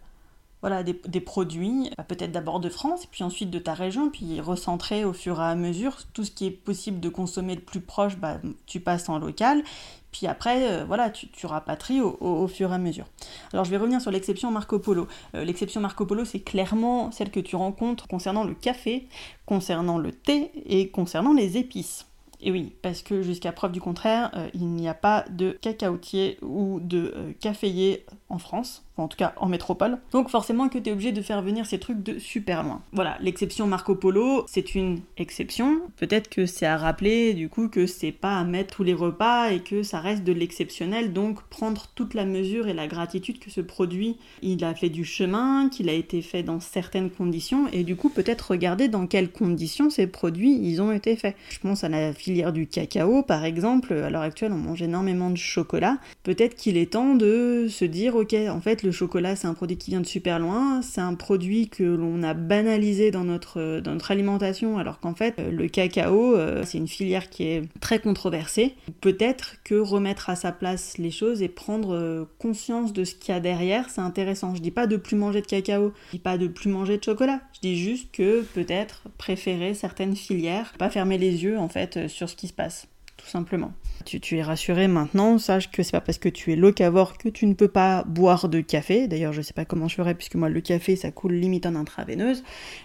voilà, 0.62 0.84
des, 0.84 1.20
produits, 1.20 1.90
bah, 1.98 2.04
peut-être 2.04 2.30
d'abord 2.30 2.60
de 2.60 2.68
France, 2.68 3.06
puis 3.06 3.24
ensuite 3.24 3.50
de 3.50 3.58
ta 3.58 3.74
région, 3.74 4.10
puis 4.10 4.40
recentrer 4.40 5.04
au 5.04 5.12
fur 5.12 5.40
et 5.40 5.44
à 5.44 5.54
mesure 5.56 5.98
tout 6.12 6.24
ce 6.24 6.30
qui 6.30 6.46
est 6.46 6.50
possible 6.52 7.00
de 7.00 7.08
consommer 7.08 7.56
le 7.56 7.60
plus 7.60 7.80
proche, 7.80 8.16
bah, 8.16 8.40
tu 8.66 8.78
passes 8.78 9.08
en 9.08 9.18
local, 9.18 9.64
puis 10.12 10.26
après, 10.26 10.70
euh, 10.70 10.84
voilà, 10.84 11.10
tu, 11.10 11.28
tu 11.28 11.46
rapatries 11.46 12.00
au, 12.00 12.46
fur 12.46 12.70
et 12.70 12.74
à 12.74 12.78
mesure. 12.78 13.06
Alors 13.52 13.64
je 13.64 13.70
vais 13.70 13.78
revenir 13.78 14.00
sur 14.00 14.10
l'exception 14.10 14.50
Marco 14.50 14.78
Polo. 14.78 15.08
Euh, 15.34 15.44
l'exception 15.44 15.80
Marco 15.80 16.04
Polo, 16.04 16.24
c'est 16.24 16.40
clairement 16.40 17.10
celle 17.10 17.30
que 17.30 17.40
tu 17.40 17.56
rencontres 17.56 18.06
concernant 18.06 18.44
le 18.44 18.54
café, 18.54 19.08
concernant 19.46 19.98
le 19.98 20.12
thé 20.12 20.50
et 20.66 20.90
concernant 20.90 21.32
les 21.32 21.56
épices. 21.56 22.06
Et 22.42 22.50
oui, 22.50 22.74
parce 22.82 23.02
que 23.02 23.22
jusqu'à 23.22 23.52
preuve 23.52 23.72
du 23.72 23.80
contraire, 23.80 24.30
euh, 24.36 24.48
il 24.52 24.66
n'y 24.66 24.88
a 24.88 24.94
pas 24.94 25.24
de 25.30 25.52
cacaotier 25.52 26.38
ou 26.42 26.80
de 26.80 27.34
caféier 27.40 28.04
en 28.28 28.38
France 28.38 28.84
en 28.96 29.08
tout 29.08 29.16
cas 29.16 29.32
en 29.36 29.48
métropole. 29.48 29.98
Donc 30.12 30.28
forcément 30.28 30.68
que 30.68 30.78
tu 30.78 30.90
es 30.90 30.92
obligé 30.92 31.12
de 31.12 31.22
faire 31.22 31.42
venir 31.42 31.66
ces 31.66 31.78
trucs 31.78 32.02
de 32.02 32.18
super 32.18 32.62
loin. 32.62 32.82
Voilà, 32.92 33.16
l'exception 33.20 33.66
Marco 33.66 33.94
Polo, 33.94 34.44
c'est 34.48 34.74
une 34.74 35.00
exception. 35.16 35.80
Peut-être 35.96 36.28
que 36.28 36.46
c'est 36.46 36.66
à 36.66 36.76
rappeler 36.76 37.34
du 37.34 37.48
coup 37.48 37.68
que 37.68 37.86
c'est 37.86 38.12
pas 38.12 38.38
à 38.38 38.44
mettre 38.44 38.76
tous 38.76 38.82
les 38.82 38.94
repas 38.94 39.50
et 39.50 39.60
que 39.60 39.82
ça 39.82 40.00
reste 40.00 40.24
de 40.24 40.32
l'exceptionnel, 40.32 41.12
donc 41.12 41.42
prendre 41.44 41.86
toute 41.94 42.14
la 42.14 42.24
mesure 42.24 42.68
et 42.68 42.74
la 42.74 42.86
gratitude 42.86 43.38
que 43.38 43.50
ce 43.50 43.60
produit, 43.60 44.16
il 44.42 44.64
a 44.64 44.74
fait 44.74 44.88
du 44.88 45.04
chemin, 45.04 45.68
qu'il 45.68 45.88
a 45.88 45.92
été 45.92 46.22
fait 46.22 46.42
dans 46.42 46.60
certaines 46.60 47.10
conditions 47.10 47.68
et 47.72 47.84
du 47.84 47.96
coup 47.96 48.08
peut-être 48.08 48.50
regarder 48.50 48.88
dans 48.88 49.06
quelles 49.06 49.30
conditions 49.30 49.90
ces 49.90 50.06
produits 50.06 50.58
ils 50.62 50.80
ont 50.82 50.92
été 50.92 51.16
faits. 51.16 51.36
Je 51.50 51.58
pense 51.58 51.84
à 51.84 51.88
la 51.88 52.12
filière 52.12 52.52
du 52.52 52.66
cacao 52.66 53.22
par 53.22 53.44
exemple, 53.44 53.94
à 53.94 54.10
l'heure 54.10 54.22
actuelle 54.22 54.52
on 54.52 54.58
mange 54.58 54.82
énormément 54.82 55.30
de 55.30 55.36
chocolat. 55.36 55.98
Peut-être 56.22 56.54
qu'il 56.56 56.76
est 56.76 56.92
temps 56.92 57.14
de 57.14 57.66
se 57.68 57.84
dire 57.84 58.16
ok 58.16 58.34
en 58.48 58.60
fait 58.60 58.81
le 58.82 58.92
chocolat, 58.92 59.36
c'est 59.36 59.46
un 59.46 59.54
produit 59.54 59.76
qui 59.76 59.90
vient 59.90 60.00
de 60.00 60.06
super 60.06 60.38
loin, 60.38 60.82
c'est 60.82 61.00
un 61.00 61.14
produit 61.14 61.68
que 61.68 61.82
l'on 61.82 62.22
a 62.22 62.34
banalisé 62.34 63.10
dans 63.10 63.24
notre, 63.24 63.80
dans 63.80 63.92
notre 63.92 64.10
alimentation, 64.10 64.78
alors 64.78 65.00
qu'en 65.00 65.14
fait, 65.14 65.34
euh, 65.38 65.50
le 65.50 65.68
cacao, 65.68 66.36
euh, 66.36 66.62
c'est 66.64 66.78
une 66.78 66.88
filière 66.88 67.30
qui 67.30 67.44
est 67.44 67.62
très 67.80 67.98
controversée. 67.98 68.74
Peut-être 69.00 69.56
que 69.64 69.74
remettre 69.74 70.30
à 70.30 70.36
sa 70.36 70.52
place 70.52 70.98
les 70.98 71.10
choses 71.10 71.42
et 71.42 71.48
prendre 71.48 71.94
euh, 71.94 72.24
conscience 72.38 72.92
de 72.92 73.04
ce 73.04 73.14
qu'il 73.14 73.34
y 73.34 73.36
a 73.36 73.40
derrière, 73.40 73.90
c'est 73.90 74.00
intéressant. 74.00 74.54
Je 74.54 74.60
dis 74.60 74.70
pas 74.70 74.86
de 74.86 74.96
plus 74.96 75.16
manger 75.16 75.40
de 75.40 75.46
cacao, 75.46 75.92
je 76.08 76.12
dis 76.12 76.22
pas 76.22 76.38
de 76.38 76.46
plus 76.46 76.68
manger 76.68 76.98
de 76.98 77.04
chocolat, 77.04 77.40
je 77.54 77.60
dis 77.60 77.76
juste 77.76 78.10
que 78.12 78.42
peut-être 78.42 79.04
préférer 79.18 79.74
certaines 79.74 80.16
filières, 80.16 80.72
pas 80.78 80.90
fermer 80.90 81.18
les 81.18 81.44
yeux 81.44 81.58
en 81.58 81.68
fait 81.68 82.08
sur 82.08 82.28
ce 82.28 82.36
qui 82.36 82.48
se 82.48 82.52
passe 82.52 82.88
tout 83.22 83.28
simplement. 83.28 83.72
Tu, 84.04 84.36
es 84.36 84.42
rassuré 84.42 84.88
maintenant, 84.88 85.38
sache 85.38 85.70
que 85.70 85.82
c'est 85.82 85.92
pas 85.92 86.00
parce 86.00 86.18
que 86.18 86.28
tu 86.28 86.52
es 86.52 86.56
locavore 86.56 87.16
que 87.18 87.28
tu 87.28 87.46
ne 87.46 87.54
peux 87.54 87.68
pas 87.68 88.04
boire 88.04 88.48
de 88.48 88.60
café. 88.60 89.08
D'ailleurs, 89.08 89.32
je 89.32 89.42
sais 89.42 89.54
pas 89.54 89.64
comment 89.64 89.88
je 89.88 89.94
ferais, 89.94 90.14
puisque 90.14 90.34
moi, 90.34 90.48
le 90.48 90.60
café, 90.60 90.96
ça 90.96 91.10
coule 91.10 91.34
limite 91.34 91.66
en 91.66 91.74
intraveineuse, 91.74 92.42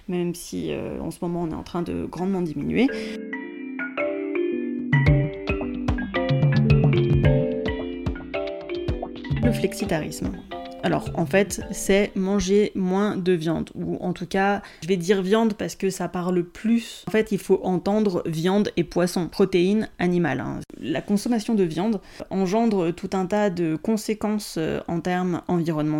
même 0.07 0.35
si 0.35 0.71
euh, 0.71 0.99
en 1.01 1.11
ce 1.11 1.19
moment, 1.21 1.43
on 1.43 1.51
est 1.51 1.55
en 1.55 1.63
train 1.63 1.81
de 1.81 2.05
grandement 2.05 2.41
diminuer. 2.41 2.87
Le 9.43 9.51
flexitarisme. 9.51 10.31
Alors 10.83 11.09
en 11.15 11.25
fait, 11.25 11.61
c'est 11.71 12.11
manger 12.15 12.71
moins 12.75 13.17
de 13.17 13.33
viande, 13.33 13.69
ou 13.75 13.97
en 13.97 14.13
tout 14.13 14.27
cas, 14.27 14.61
je 14.81 14.87
vais 14.87 14.97
dire 14.97 15.21
viande 15.21 15.53
parce 15.53 15.75
que 15.75 15.89
ça 15.89 16.07
parle 16.07 16.43
plus. 16.43 17.03
En 17.07 17.11
fait, 17.11 17.31
il 17.31 17.39
faut 17.39 17.59
entendre 17.63 18.23
viande 18.25 18.71
et 18.77 18.83
poisson, 18.83 19.27
protéines 19.27 19.89
animales. 19.99 20.39
Hein. 20.39 20.59
La 20.79 21.01
consommation 21.01 21.55
de 21.55 21.63
viande 21.63 21.99
engendre 22.29 22.91
tout 22.91 23.09
un 23.13 23.25
tas 23.25 23.49
de 23.49 23.75
conséquences 23.75 24.55
euh, 24.57 24.79
en 24.87 24.99
termes 24.99 25.41
environnementaux, 25.47 25.97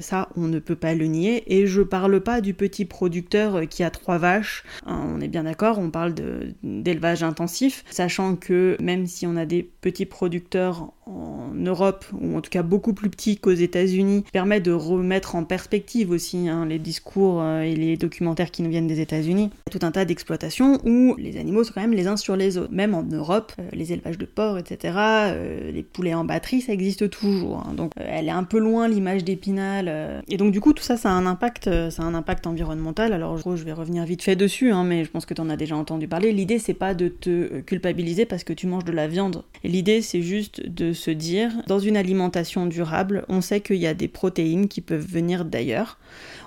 ça 0.00 0.28
on 0.36 0.48
ne 0.48 0.58
peut 0.58 0.76
pas 0.76 0.94
le 0.94 1.06
nier, 1.06 1.44
et 1.54 1.66
je 1.66 1.82
parle 1.82 2.20
pas 2.20 2.40
du 2.40 2.54
petit 2.54 2.86
producteur 2.86 3.56
euh, 3.56 3.64
qui 3.66 3.84
a 3.84 3.90
trois 3.90 4.18
vaches, 4.18 4.64
hein, 4.86 5.00
on 5.06 5.20
est 5.20 5.28
bien 5.28 5.44
d'accord, 5.44 5.78
on 5.78 5.90
parle 5.90 6.14
d'élevage 6.62 7.22
intensif, 7.22 7.84
sachant 7.90 8.36
que 8.36 8.76
même 8.80 9.06
si 9.06 9.26
on 9.26 9.36
a 9.36 9.44
des 9.44 9.62
petits 9.62 10.06
producteurs 10.06 10.92
en 11.06 11.50
Europe, 11.54 12.04
ou 12.18 12.36
en 12.36 12.40
tout 12.40 12.50
cas 12.50 12.62
beaucoup 12.62 12.94
plus 12.94 13.10
petits 13.10 13.36
qu'aux 13.36 13.52
États-Unis, 13.52 14.24
permet 14.32 14.60
de 14.60 14.72
remettre 14.72 15.34
en 15.34 15.44
perspective 15.44 16.10
aussi 16.10 16.48
hein, 16.48 16.66
les 16.66 16.78
discours 16.78 17.40
euh, 17.40 17.60
et 17.60 17.74
les 17.74 17.96
documentaires 17.96 18.50
qui 18.50 18.62
nous 18.62 18.70
viennent 18.70 18.86
des 18.86 19.00
États-Unis. 19.00 19.50
Tout 19.70 19.80
un 19.82 19.90
tas 19.90 20.04
d'exploitations 20.04 20.80
où 20.84 21.14
les 21.18 21.36
animaux 21.36 21.64
sont 21.64 21.72
quand 21.74 21.80
même 21.80 21.92
les 21.92 22.06
uns 22.06 22.16
sur 22.16 22.36
les 22.36 22.58
autres. 22.58 22.72
Même 22.72 22.94
en 22.94 23.02
Europe, 23.02 23.52
euh, 23.58 23.68
les 23.72 23.92
élevages 23.92 24.18
de 24.18 24.24
porcs, 24.24 24.58
etc., 24.58 24.94
euh, 24.98 25.72
les 25.72 25.82
poulets 25.82 26.14
en 26.14 26.24
batterie, 26.24 26.60
ça 26.60 26.72
existe 26.72 27.10
toujours. 27.10 27.64
Hein. 27.66 27.74
Donc 27.74 27.92
elle 27.96 28.28
est 28.28 28.32
un 28.32 28.44
peu 28.44 28.58
loin 28.58 28.88
l'image 28.88 29.24
d'Épinal. 29.24 30.22
Et 30.28 30.36
donc 30.36 30.52
du 30.52 30.60
coup, 30.60 30.72
tout 30.72 30.82
ça, 30.82 30.96
ça 30.96 31.10
a 31.10 31.12
un 31.12 31.26
impact, 31.26 31.64
ça 31.90 32.02
a 32.02 32.06
un 32.06 32.14
impact 32.14 32.46
environnemental. 32.46 33.12
Alors 33.12 33.36
je 33.36 33.64
vais 33.64 33.72
revenir 33.72 34.04
vite 34.04 34.22
fait 34.22 34.36
dessus, 34.36 34.70
hein, 34.70 34.84
mais 34.84 35.04
je 35.04 35.10
pense 35.10 35.26
que 35.26 35.34
tu 35.34 35.40
en 35.40 35.50
as 35.50 35.56
déjà 35.56 35.76
entendu 35.76 36.08
parler. 36.08 36.32
L'idée, 36.32 36.58
c'est 36.58 36.74
pas 36.74 36.94
de 36.94 37.08
te 37.08 37.60
culpabiliser 37.60 38.24
parce 38.24 38.44
que 38.44 38.52
tu 38.52 38.66
manges 38.66 38.84
de 38.84 38.92
la 38.92 39.08
viande. 39.08 39.42
L'idée, 39.62 40.02
c'est 40.02 40.22
juste 40.22 40.66
de 40.66 40.93
se 40.94 41.10
dire, 41.10 41.50
dans 41.66 41.78
une 41.78 41.96
alimentation 41.96 42.66
durable, 42.66 43.24
on 43.28 43.40
sait 43.40 43.60
qu'il 43.60 43.76
y 43.76 43.86
a 43.86 43.94
des 43.94 44.08
protéines 44.08 44.68
qui 44.68 44.80
peuvent 44.80 45.06
venir 45.06 45.44
d'ailleurs. 45.44 45.98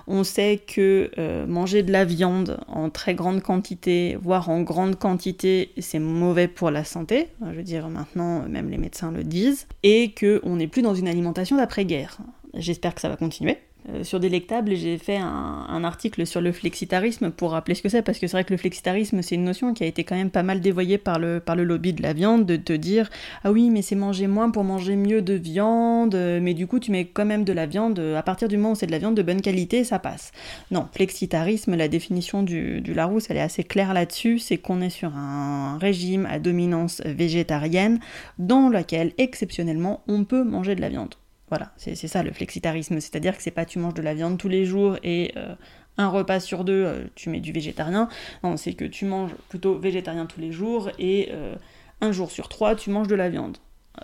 On 0.06 0.24
sait 0.24 0.60
que 0.66 1.10
euh, 1.18 1.46
manger 1.46 1.82
de 1.82 1.92
la 1.92 2.04
viande 2.04 2.58
en 2.66 2.90
très 2.90 3.14
grande 3.14 3.42
quantité, 3.42 4.16
voire 4.20 4.48
en 4.48 4.62
grande 4.62 4.98
quantité, 4.98 5.70
c'est 5.78 5.98
mauvais 5.98 6.48
pour 6.48 6.70
la 6.70 6.82
santé. 6.82 7.28
Je 7.42 7.56
veux 7.56 7.62
dire, 7.62 7.88
maintenant, 7.88 8.48
même 8.48 8.70
les 8.70 8.78
médecins 8.78 9.12
le 9.12 9.22
disent. 9.22 9.66
Et 9.82 10.14
qu'on 10.18 10.56
n'est 10.56 10.66
plus 10.66 10.82
dans 10.82 10.94
une 10.94 11.08
alimentation 11.08 11.56
d'après-guerre. 11.56 12.18
J'espère 12.54 12.94
que 12.94 13.00
ça 13.00 13.08
va 13.08 13.16
continuer 13.16 13.58
sur 14.02 14.20
Délectable, 14.20 14.74
j'ai 14.74 14.98
fait 14.98 15.16
un, 15.16 15.84
article 15.84 16.26
sur 16.26 16.40
le 16.40 16.52
flexitarisme 16.52 17.30
pour 17.30 17.52
rappeler 17.52 17.74
ce 17.74 17.82
que 17.82 17.88
c'est, 17.88 18.02
parce 18.02 18.18
que 18.18 18.26
c'est 18.26 18.36
vrai 18.36 18.44
que 18.44 18.52
le 18.52 18.58
flexitarisme, 18.58 19.22
c'est 19.22 19.36
une 19.36 19.44
notion 19.44 19.72
qui 19.72 19.84
a 19.84 19.86
été 19.86 20.04
quand 20.04 20.16
même 20.16 20.30
pas 20.30 20.42
mal 20.42 20.60
dévoyée 20.60 20.98
par 20.98 21.18
le, 21.18 21.40
par 21.40 21.56
le 21.56 21.64
lobby 21.64 21.92
de 21.92 22.02
la 22.02 22.12
viande, 22.12 22.44
de 22.44 22.56
te 22.56 22.72
dire 22.72 23.08
Ah 23.44 23.52
oui, 23.52 23.70
mais 23.70 23.80
c'est 23.80 23.94
manger 23.94 24.26
moins 24.26 24.50
pour 24.50 24.64
manger 24.64 24.96
mieux 24.96 25.22
de 25.22 25.34
viande, 25.34 26.14
mais 26.14 26.54
du 26.54 26.66
coup, 26.66 26.80
tu 26.80 26.90
mets 26.90 27.06
quand 27.06 27.24
même 27.24 27.44
de 27.44 27.52
la 27.52 27.66
viande, 27.66 27.98
à 27.98 28.22
partir 28.22 28.48
du 28.48 28.56
moment 28.56 28.72
où 28.72 28.74
c'est 28.74 28.86
de 28.86 28.92
la 28.92 28.98
viande 28.98 29.16
de 29.16 29.22
bonne 29.22 29.40
qualité, 29.40 29.84
ça 29.84 29.98
passe. 29.98 30.32
Non, 30.70 30.88
flexitarisme, 30.92 31.74
la 31.74 31.88
définition 31.88 32.42
du, 32.42 32.80
du 32.80 32.94
Larousse, 32.94 33.30
elle 33.30 33.38
est 33.38 33.40
assez 33.40 33.64
claire 33.64 33.94
là-dessus, 33.94 34.38
c'est 34.38 34.58
qu'on 34.58 34.80
est 34.80 34.90
sur 34.90 35.14
un 35.16 35.78
régime 35.78 36.26
à 36.26 36.38
dominance 36.38 37.00
végétarienne 37.04 38.00
dans 38.38 38.68
lequel, 38.68 39.12
exceptionnellement, 39.18 40.02
on 40.08 40.24
peut 40.24 40.44
manger 40.44 40.74
de 40.74 40.80
la 40.80 40.88
viande. 40.88 41.14
Voilà, 41.50 41.72
c'est 41.76 41.94
ça 41.94 42.22
le 42.22 42.30
flexitarisme, 42.32 43.00
c'est-à-dire 43.00 43.36
que 43.36 43.42
c'est 43.42 43.50
pas 43.50 43.64
tu 43.64 43.78
manges 43.78 43.94
de 43.94 44.02
la 44.02 44.14
viande 44.14 44.36
tous 44.36 44.48
les 44.48 44.66
jours 44.66 44.98
et 45.02 45.32
euh, 45.36 45.54
un 45.96 46.08
repas 46.08 46.40
sur 46.40 46.62
deux 46.62 46.84
euh, 46.84 47.04
tu 47.14 47.30
mets 47.30 47.40
du 47.40 47.52
végétarien. 47.52 48.08
Non, 48.44 48.56
c'est 48.56 48.74
que 48.74 48.84
tu 48.84 49.06
manges 49.06 49.32
plutôt 49.48 49.78
végétarien 49.78 50.26
tous 50.26 50.40
les 50.40 50.52
jours 50.52 50.90
et 50.98 51.28
euh, 51.32 51.54
un 52.02 52.12
jour 52.12 52.30
sur 52.30 52.48
trois 52.48 52.74
tu 52.74 52.90
manges 52.90 53.08
de 53.08 53.14
la 53.14 53.30
viande 53.30 53.56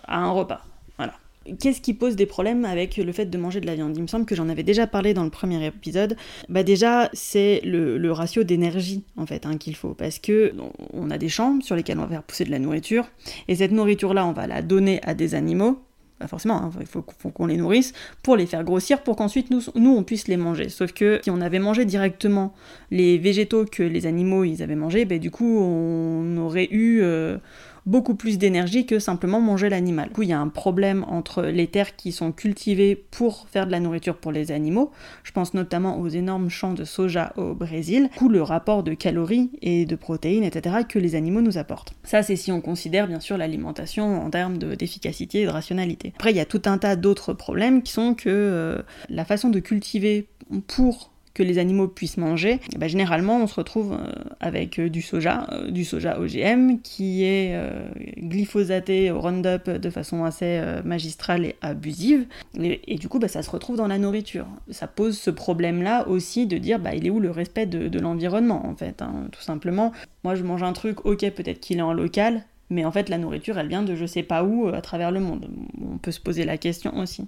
à 0.06 0.18
un 0.20 0.30
repas. 0.30 0.64
Voilà. 0.96 1.14
Qu'est-ce 1.60 1.82
qui 1.82 1.92
pose 1.92 2.16
des 2.16 2.24
problèmes 2.24 2.64
avec 2.64 2.96
le 2.96 3.12
fait 3.12 3.26
de 3.26 3.36
manger 3.36 3.60
de 3.60 3.66
la 3.66 3.74
viande? 3.74 3.94
Il 3.94 4.02
me 4.02 4.06
semble 4.06 4.24
que 4.24 4.34
j'en 4.34 4.48
avais 4.48 4.62
déjà 4.62 4.86
parlé 4.86 5.12
dans 5.12 5.24
le 5.24 5.30
premier 5.30 5.62
épisode. 5.66 6.16
Bah 6.48 6.62
déjà, 6.62 7.10
c'est 7.12 7.60
le, 7.62 8.10
ratio 8.10 8.44
d'énergie 8.44 9.04
en 9.18 9.26
fait 9.26 9.44
hein, 9.44 9.58
qu'il 9.58 9.76
faut 9.76 9.92
parce 9.92 10.18
que 10.18 10.54
on 10.94 11.10
a 11.10 11.18
des 11.18 11.28
champs 11.28 11.60
sur 11.60 11.76
lesquels 11.76 11.98
on 11.98 12.02
va 12.02 12.08
faire 12.08 12.22
pousser 12.22 12.44
de 12.46 12.50
la 12.50 12.58
nourriture 12.58 13.06
et 13.48 13.56
cette 13.56 13.72
nourriture 13.72 14.14
là, 14.14 14.26
on 14.26 14.32
va 14.32 14.46
la 14.46 14.62
donner 14.62 15.00
à 15.02 15.12
des 15.12 15.34
animaux 15.34 15.82
forcément, 16.26 16.56
hein, 16.56 16.70
il 16.80 16.86
faut, 16.86 17.02
qu'on 17.02 17.46
les 17.46 17.56
nourrisse 17.56 17.92
pour 18.22 18.36
les 18.36 18.46
faire 18.46 18.64
grossir 18.64 19.02
pour 19.02 19.16
qu'ensuite 19.16 19.50
nous, 19.50 19.90
on 19.96 20.02
puisse 20.02 20.28
les 20.28 20.36
manger. 20.36 20.68
Sauf 20.68 20.92
que 20.92 21.20
si 21.22 21.30
on 21.30 21.40
avait 21.40 21.58
mangé 21.58 21.84
directement 21.84 22.54
les 22.90 23.18
végétaux 23.18 23.64
que 23.64 23.82
les 23.82 24.06
animaux 24.06 24.44
ils 24.44 24.62
avaient 24.62 24.76
mangés, 24.76 25.04
ben, 25.04 25.18
du 25.18 25.30
coup 25.30 25.58
on 25.58 26.36
aurait 26.38 26.68
eu 26.70 27.00
euh, 27.02 27.38
beaucoup 27.86 28.14
plus 28.14 28.38
d'énergie 28.38 28.86
que 28.86 28.98
simplement 28.98 29.40
manger 29.40 29.68
l'animal. 29.68 30.08
Du 30.08 30.14
coup, 30.14 30.22
il 30.22 30.28
y 30.28 30.32
a 30.32 30.40
un 30.40 30.48
problème 30.48 31.04
entre 31.08 31.42
les 31.42 31.66
terres 31.66 31.96
qui 31.96 32.12
sont 32.12 32.32
cultivées 32.32 32.96
pour 32.96 33.46
faire 33.48 33.66
de 33.66 33.72
la 33.72 33.80
nourriture 33.80 34.16
pour 34.16 34.32
les 34.32 34.52
animaux. 34.52 34.90
Je 35.22 35.32
pense 35.32 35.54
notamment 35.54 35.98
aux 35.98 36.08
énormes 36.08 36.48
champs 36.48 36.74
de 36.74 36.84
soja 36.84 37.32
au 37.36 37.54
Brésil. 37.54 38.08
Coup, 38.16 38.28
le 38.28 38.42
rapport 38.42 38.82
de 38.82 38.94
calories 38.94 39.50
et 39.62 39.84
de 39.84 39.96
protéines, 39.96 40.44
etc., 40.44 40.76
que 40.88 40.98
les 40.98 41.14
animaux 41.14 41.42
nous 41.42 41.58
apportent. 41.58 41.94
Ça, 42.04 42.22
c'est 42.22 42.36
si 42.36 42.52
on 42.52 42.60
considère 42.60 43.06
bien 43.06 43.20
sûr 43.20 43.36
l'alimentation 43.36 44.22
en 44.22 44.30
termes 44.30 44.58
d'efficacité 44.58 45.42
et 45.42 45.44
de 45.46 45.50
rationalité. 45.50 46.12
Après, 46.16 46.30
il 46.30 46.36
y 46.36 46.40
a 46.40 46.46
tout 46.46 46.62
un 46.66 46.78
tas 46.78 46.96
d'autres 46.96 47.32
problèmes 47.32 47.82
qui 47.82 47.92
sont 47.92 48.14
que 48.14 48.28
euh, 48.28 48.82
la 49.08 49.24
façon 49.24 49.50
de 49.50 49.60
cultiver 49.60 50.28
pour 50.66 51.13
que 51.34 51.42
les 51.42 51.58
animaux 51.58 51.88
puissent 51.88 52.16
manger, 52.16 52.60
eh 52.72 52.78
ben, 52.78 52.88
généralement 52.88 53.42
on 53.42 53.46
se 53.46 53.56
retrouve 53.56 53.92
euh, 53.92 54.12
avec 54.40 54.78
euh, 54.78 54.88
du 54.88 55.02
soja, 55.02 55.46
euh, 55.52 55.70
du 55.70 55.84
soja 55.84 56.20
OGM 56.20 56.78
qui 56.80 57.24
est 57.24 57.60
glyphosaté 58.18 59.10
au 59.10 59.20
Roundup 59.20 59.68
de 59.68 59.90
façon 59.90 60.24
assez 60.24 60.62
magistrale 60.84 61.44
et 61.44 61.56
abusive, 61.60 62.26
et, 62.60 62.96
du 62.96 63.08
coup 63.08 63.18
bah, 63.18 63.28
ça 63.28 63.42
se 63.42 63.50
retrouve 63.50 63.76
dans 63.76 63.88
la 63.88 63.98
nourriture. 63.98 64.46
Ça 64.70 64.86
pose 64.86 65.18
ce 65.18 65.30
problème-là 65.30 66.06
aussi 66.08 66.46
de 66.46 66.56
dire 66.56 66.78
bah, 66.78 66.94
il 66.94 67.06
est 67.06 67.10
où 67.10 67.20
le 67.20 67.30
respect 67.30 67.66
de, 67.66 67.98
l'environnement 67.98 68.66
en 68.66 68.76
fait, 68.76 69.02
hein, 69.02 69.28
tout 69.32 69.42
simplement. 69.42 69.92
Moi 70.22 70.36
je 70.36 70.44
mange 70.44 70.62
un 70.62 70.72
truc, 70.72 71.04
ok 71.04 71.28
peut-être 71.30 71.60
qu'il 71.60 71.78
est 71.78 71.82
en 71.82 71.92
local, 71.92 72.44
mais 72.70 72.84
en 72.84 72.92
fait 72.92 73.08
la 73.08 73.18
nourriture 73.18 73.58
elle 73.58 73.68
vient 73.68 73.82
de 73.82 73.96
je 73.96 74.06
sais 74.06 74.22
pas 74.22 74.44
où 74.44 74.68
à 74.68 74.80
travers 74.80 75.10
le 75.10 75.20
monde. 75.20 75.48
On 75.82 75.98
peut 75.98 76.12
se 76.12 76.20
poser 76.20 76.44
la 76.44 76.56
question 76.58 76.96
aussi. 76.96 77.26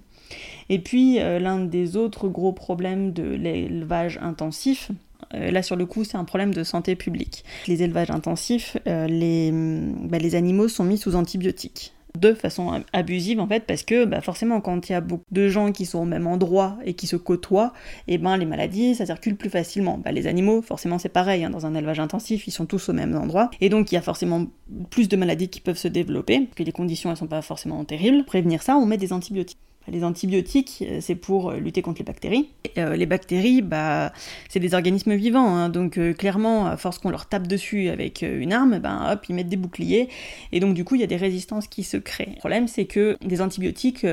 Et 0.69 0.79
puis 0.79 1.19
euh, 1.19 1.39
l'un 1.39 1.59
des 1.59 1.97
autres 1.97 2.27
gros 2.27 2.51
problèmes 2.51 3.13
de 3.13 3.23
l'élevage 3.23 4.19
intensif, 4.21 4.91
euh, 5.33 5.51
là 5.51 5.61
sur 5.61 5.75
le 5.75 5.85
coup 5.85 6.03
c'est 6.03 6.17
un 6.17 6.25
problème 6.25 6.53
de 6.53 6.63
santé 6.63 6.95
publique. 6.95 7.43
Les 7.67 7.83
élevages 7.83 8.11
intensifs, 8.11 8.77
euh, 8.87 9.07
les, 9.07 9.51
bah, 9.51 10.17
les 10.17 10.35
animaux 10.35 10.67
sont 10.67 10.83
mis 10.83 10.97
sous 10.97 11.15
antibiotiques. 11.15 11.93
De 12.17 12.33
façon 12.33 12.83
abusive 12.93 13.39
en 13.39 13.47
fait 13.47 13.65
parce 13.67 13.83
que 13.83 14.05
bah, 14.05 14.21
forcément 14.21 14.59
quand 14.59 14.89
il 14.89 14.93
y 14.93 14.95
a 14.95 15.01
beaucoup 15.01 15.25
de 15.29 15.49
gens 15.49 15.71
qui 15.71 15.85
sont 15.85 15.99
au 15.99 16.05
même 16.05 16.25
endroit 16.25 16.77
et 16.83 16.95
qui 16.95 17.05
se 17.05 17.15
côtoient 17.15 17.73
et 18.07 18.15
eh 18.15 18.17
ben 18.17 18.37
les 18.37 18.47
maladies 18.47 18.95
ça 18.95 19.05
circule 19.05 19.35
plus 19.35 19.51
facilement. 19.51 19.99
Bah, 19.99 20.11
les 20.11 20.25
animaux 20.25 20.63
forcément 20.63 20.97
c'est 20.97 21.09
pareil 21.09 21.43
hein, 21.43 21.51
dans 21.51 21.67
un 21.67 21.75
élevage 21.75 21.99
intensif 21.99 22.47
ils 22.47 22.51
sont 22.51 22.65
tous 22.65 22.89
au 22.89 22.93
même 22.93 23.15
endroit. 23.15 23.51
Et 23.61 23.69
donc 23.69 23.91
il 23.91 23.95
y 23.95 23.97
a 23.99 24.01
forcément 24.01 24.47
plus 24.89 25.09
de 25.09 25.15
maladies 25.15 25.49
qui 25.49 25.61
peuvent 25.61 25.77
se 25.77 25.87
développer 25.87 26.47
que 26.55 26.63
les 26.63 26.71
conditions 26.71 27.11
elles 27.11 27.17
sont 27.17 27.27
pas 27.27 27.43
forcément 27.43 27.83
terribles. 27.85 28.23
Prévenir 28.25 28.63
ça 28.63 28.77
on 28.77 28.87
met 28.87 28.97
des 28.97 29.13
antibiotiques 29.13 29.59
les 29.89 30.03
antibiotiques, 30.03 30.83
euh, 30.87 30.99
c'est 31.01 31.15
pour 31.15 31.51
euh, 31.51 31.57
lutter 31.57 31.81
contre 31.81 31.99
les 31.99 32.05
bactéries. 32.05 32.49
Euh, 32.77 32.95
les 32.95 33.05
bactéries, 33.05 33.61
bah, 33.61 34.11
c'est 34.49 34.59
des 34.59 34.73
organismes 34.73 35.15
vivants, 35.15 35.55
hein. 35.55 35.69
donc 35.69 35.99
clairement, 36.15 36.75
force 36.77 36.99
qu'on 36.99 37.09
leur 37.09 37.27
tape 37.27 37.47
dessus 37.47 37.89
avec 37.89 38.21
une 38.21 38.53
arme, 38.53 38.79
ben 38.79 39.11
hop, 39.11 39.25
ils 39.29 39.35
mettent 39.35 39.49
des 39.49 39.57
boucliers, 39.57 40.09
et 40.51 40.59
donc 40.59 40.73
du 40.73 40.83
coup, 40.83 40.95
il 40.95 41.01
y 41.01 41.03
a 41.03 41.07
des 41.07 41.17
résistances 41.17 41.67
qui 41.67 41.83
se 41.83 41.97
créent. 41.97 42.33
Le 42.35 42.39
problème, 42.39 42.67
c'est 42.67 42.85
que 42.85 43.17
des 43.23 43.41
antibiotiques, 43.41 44.05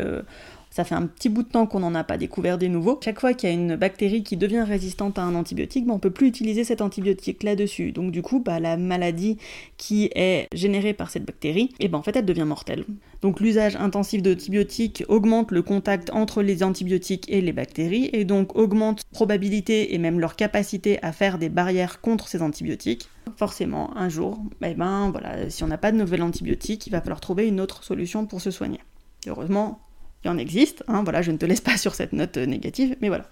ça 0.74 0.82
fait 0.82 0.96
un 0.96 1.06
petit 1.06 1.28
bout 1.28 1.44
de 1.44 1.48
temps 1.48 1.66
qu'on 1.66 1.78
n'en 1.78 1.94
a 1.94 2.02
pas 2.02 2.18
découvert 2.18 2.58
des 2.58 2.68
nouveaux. 2.68 2.98
Chaque 3.00 3.20
fois 3.20 3.32
qu'il 3.32 3.48
y 3.48 3.52
a 3.52 3.54
une 3.54 3.76
bactérie 3.76 4.24
qui 4.24 4.36
devient 4.36 4.64
résistante 4.66 5.20
à 5.20 5.22
un 5.22 5.36
antibiotique, 5.36 5.86
ben, 5.86 5.94
on 5.94 6.00
peut 6.00 6.10
plus 6.10 6.26
utiliser 6.26 6.64
cet 6.64 6.80
antibiotique 6.80 7.44
là-dessus. 7.44 7.92
Donc 7.92 8.10
du 8.10 8.22
coup, 8.22 8.40
bah, 8.40 8.58
la 8.58 8.76
maladie 8.76 9.38
qui 9.76 10.10
est 10.16 10.48
générée 10.52 10.92
par 10.92 11.10
cette 11.10 11.24
bactérie, 11.24 11.72
eh 11.78 11.86
ben, 11.86 11.98
en 11.98 12.02
fait, 12.02 12.16
elle 12.16 12.24
devient 12.24 12.42
mortelle. 12.44 12.84
Donc 13.22 13.38
l'usage 13.38 13.76
intensif 13.76 14.20
d'antibiotiques 14.20 15.04
augmente 15.06 15.52
le 15.52 15.62
contact 15.62 16.10
entre 16.10 16.42
les 16.42 16.64
antibiotiques 16.64 17.26
et 17.28 17.40
les 17.40 17.52
bactéries, 17.52 18.10
et 18.12 18.24
donc 18.24 18.56
augmente 18.56 19.04
probabilité 19.12 19.94
et 19.94 19.98
même 19.98 20.18
leur 20.18 20.34
capacité 20.34 21.00
à 21.04 21.12
faire 21.12 21.38
des 21.38 21.50
barrières 21.50 22.00
contre 22.00 22.26
ces 22.26 22.42
antibiotiques 22.42 23.08
forcément, 23.36 23.96
un 23.96 24.08
jour, 24.08 24.38
eh 24.62 24.74
ben 24.74 25.10
voilà, 25.10 25.48
si 25.48 25.64
on 25.64 25.66
n'a 25.66 25.78
pas 25.78 25.90
de 25.92 25.96
nouvel 25.96 26.22
antibiotique, 26.22 26.86
il 26.86 26.90
va 26.90 27.00
falloir 27.00 27.20
trouver 27.20 27.48
une 27.48 27.60
autre 27.60 27.82
solution 27.82 28.26
pour 28.26 28.40
se 28.40 28.50
soigner. 28.50 28.80
heureusement, 29.26 29.80
en 30.28 30.38
existe, 30.38 30.84
hein, 30.88 31.02
voilà, 31.02 31.22
je 31.22 31.30
ne 31.30 31.36
te 31.36 31.46
laisse 31.46 31.60
pas 31.60 31.76
sur 31.76 31.94
cette 31.94 32.12
note 32.12 32.36
négative, 32.36 32.96
mais 33.00 33.08
voilà. 33.08 33.28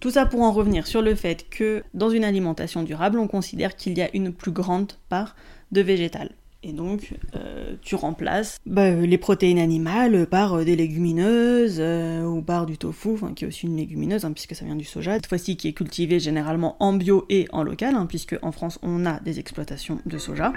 Tout 0.00 0.10
ça 0.10 0.26
pour 0.26 0.42
en 0.42 0.52
revenir 0.52 0.86
sur 0.86 1.02
le 1.02 1.14
fait 1.14 1.48
que 1.50 1.82
dans 1.94 2.10
une 2.10 2.24
alimentation 2.24 2.82
durable, 2.82 3.18
on 3.18 3.26
considère 3.26 3.76
qu'il 3.76 3.96
y 3.98 4.02
a 4.02 4.14
une 4.14 4.32
plus 4.32 4.52
grande 4.52 4.92
part 5.08 5.34
de 5.72 5.80
végétal. 5.80 6.30
Et 6.66 6.72
donc, 6.72 7.12
euh, 7.36 7.74
tu 7.82 7.94
remplaces 7.94 8.56
bah, 8.64 8.90
les 8.90 9.18
protéines 9.18 9.58
animales 9.58 10.26
par 10.26 10.54
euh, 10.54 10.64
des 10.64 10.76
légumineuses 10.76 11.76
euh, 11.78 12.24
ou 12.24 12.40
par 12.40 12.64
du 12.64 12.78
tofu, 12.78 13.16
qui 13.36 13.44
est 13.44 13.48
aussi 13.48 13.66
une 13.66 13.76
légumineuse, 13.76 14.24
hein, 14.24 14.32
puisque 14.32 14.54
ça 14.54 14.64
vient 14.64 14.74
du 14.74 14.84
soja, 14.84 15.14
cette 15.14 15.26
fois-ci 15.26 15.58
qui 15.58 15.68
est 15.68 15.74
cultivé 15.74 16.18
généralement 16.20 16.76
en 16.80 16.94
bio 16.94 17.26
et 17.28 17.46
en 17.52 17.64
local, 17.64 17.94
hein, 17.94 18.06
puisque 18.06 18.36
en 18.40 18.50
France 18.50 18.78
on 18.82 19.04
a 19.04 19.20
des 19.20 19.38
exploitations 19.40 19.98
de 20.06 20.16
soja. 20.16 20.54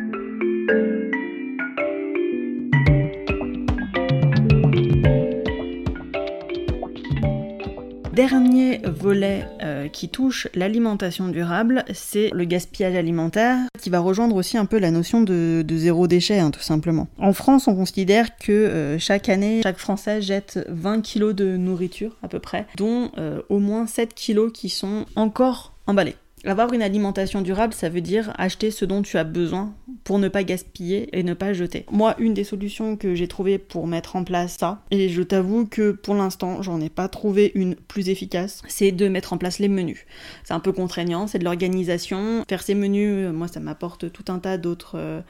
Dernier 8.18 8.82
volet 8.84 9.46
euh, 9.62 9.90
qui 9.90 10.10
touche 10.10 10.48
l'alimentation 10.56 11.28
durable, 11.28 11.86
c'est 11.94 12.32
le 12.34 12.46
gaspillage 12.46 12.96
alimentaire, 12.96 13.60
qui 13.80 13.92
va 13.92 14.00
rejoindre 14.00 14.36
aussi 14.36 14.58
un 14.58 14.66
peu 14.66 14.80
la 14.80 14.90
notion 14.90 15.22
de, 15.22 15.64
zéro 15.70 16.08
déchet, 16.08 16.40
hein, 16.40 16.50
tout 16.50 16.62
simplement. 16.62 17.08
En 17.20 17.32
France, 17.32 17.68
on 17.68 17.76
considère 17.76 18.36
que 18.40 18.52
euh, 18.52 18.98
chaque 18.98 19.30
année, 19.30 19.62
chaque 19.62 19.78
Français 19.78 20.24
jette 20.24 20.66
20 20.68 21.02
kg 21.02 21.32
de 21.32 21.58
nourriture 21.58 22.18
à 22.24 22.28
peu 22.28 22.40
près, 22.40 22.66
dont 22.76 23.12
euh, 23.20 23.44
au 23.50 23.60
moins 23.60 23.86
7 23.86 24.16
kg 24.16 24.52
qui 24.52 24.70
sont 24.70 25.06
encore 25.16 25.76
emballés. 25.86 26.16
Avoir 26.48 26.72
une 26.72 26.82
alimentation 26.82 27.42
durable, 27.42 27.74
ça 27.74 27.90
veut 27.90 28.02
dire 28.02 28.34
acheter 28.38 28.72
ce 28.72 28.86
dont 28.86 29.02
tu 29.02 29.18
as 29.18 29.26
besoin 29.26 29.74
pour 30.06 30.18
ne 30.18 30.30
pas 30.30 30.44
gaspiller 30.44 31.10
et 31.12 31.22
ne 31.22 31.34
pas 31.34 31.52
jeter. 31.52 31.86
Moi, 31.92 32.16
une 32.20 32.34
des 32.34 32.46
solutions 32.46 32.96
que 32.96 33.16
j'ai 33.16 33.28
trouvées 33.28 33.58
pour 33.58 33.86
mettre 33.86 34.16
en 34.16 34.24
place 34.24 34.56
ça, 34.58 34.82
et 34.90 35.10
je 35.10 35.22
t'avoue 35.22 35.66
que 35.66 35.92
pour 35.92 36.16
l'instant, 36.16 36.62
j'en 36.62 36.80
ai 36.80 36.90
pas 36.90 37.10
trouvé 37.10 37.52
une 37.54 37.76
plus 37.76 38.08
efficace, 38.08 38.62
c'est 38.70 38.94
de 38.94 39.10
mettre 39.10 39.34
en 39.34 39.38
place 39.38 39.60
les 39.60 39.68
menus. 39.68 40.06
C'est 40.46 40.54
un 40.54 40.62
peu 40.62 40.72
contraignant, 40.72 41.28
c'est 41.28 41.40
de 41.40 41.44
l'organisation. 41.44 42.46
Faire 42.48 42.64
ces 42.64 42.76
menus, 42.76 43.28
euh, 43.28 43.34
moi, 43.34 43.50
ça 43.50 43.60
m'apporte 43.60 44.12
tout 44.12 44.26
un 44.30 44.40
tas 44.40 44.58
d'autres... 44.58 44.96
Euh, 44.96 45.22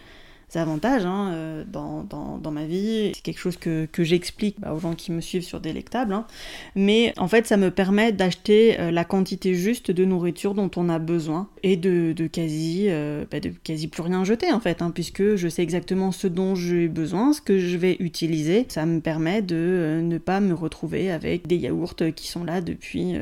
avantages 0.55 1.05
hein, 1.05 1.31
euh, 1.33 1.63
dans, 1.67 2.03
dans, 2.03 2.51
ma 2.51 2.65
vie. 2.65 3.11
C'est 3.13 3.21
quelque 3.21 3.39
chose 3.39 3.57
que, 3.57 3.85
que 3.91 4.03
j'explique 4.05 4.59
bah, 4.59 4.73
aux 4.73 4.79
gens 4.79 4.95
qui 4.95 5.11
me 5.11 5.19
suivent 5.19 5.43
sur 5.43 5.59
Délectable. 5.59 6.13
Hein. 6.13 6.25
Mais 6.75 7.13
en 7.17 7.27
fait, 7.27 7.45
ça 7.45 7.57
me 7.57 7.69
permet 7.69 8.13
d'acheter 8.13 8.79
euh, 8.79 8.91
la 8.91 9.03
quantité 9.03 9.53
juste 9.53 9.91
de 9.91 10.05
nourriture 10.05 10.53
dont 10.53 10.71
on 10.77 10.87
a 10.87 10.99
besoin 10.99 11.49
et 11.63 11.75
de, 11.75 12.13
de 12.13 12.27
quasi, 12.27 12.85
euh, 12.87 13.25
bah, 13.29 13.41
de 13.41 13.49
quasi 13.49 13.89
plus 13.89 14.01
rien 14.03 14.23
jeter 14.23 14.51
en 14.53 14.61
fait, 14.61 14.81
hein, 14.81 14.91
puisque 14.91 15.35
je 15.35 15.47
sais 15.49 15.63
exactement 15.63 16.13
ce 16.13 16.27
dont 16.27 16.55
j'ai 16.55 16.87
besoin, 16.87 17.33
ce 17.33 17.41
que 17.41 17.59
je 17.59 17.75
vais 17.75 17.97
utiliser. 17.99 18.65
Ça 18.69 18.85
me 18.85 19.01
permet 19.01 19.41
de 19.41 19.99
ne 20.01 20.17
pas 20.17 20.39
me 20.39 20.53
retrouver 20.53 21.11
avec 21.11 21.47
des 21.47 21.57
yaourts 21.57 21.95
qui 22.15 22.27
sont 22.27 22.45
là 22.45 22.61
depuis 22.61 23.13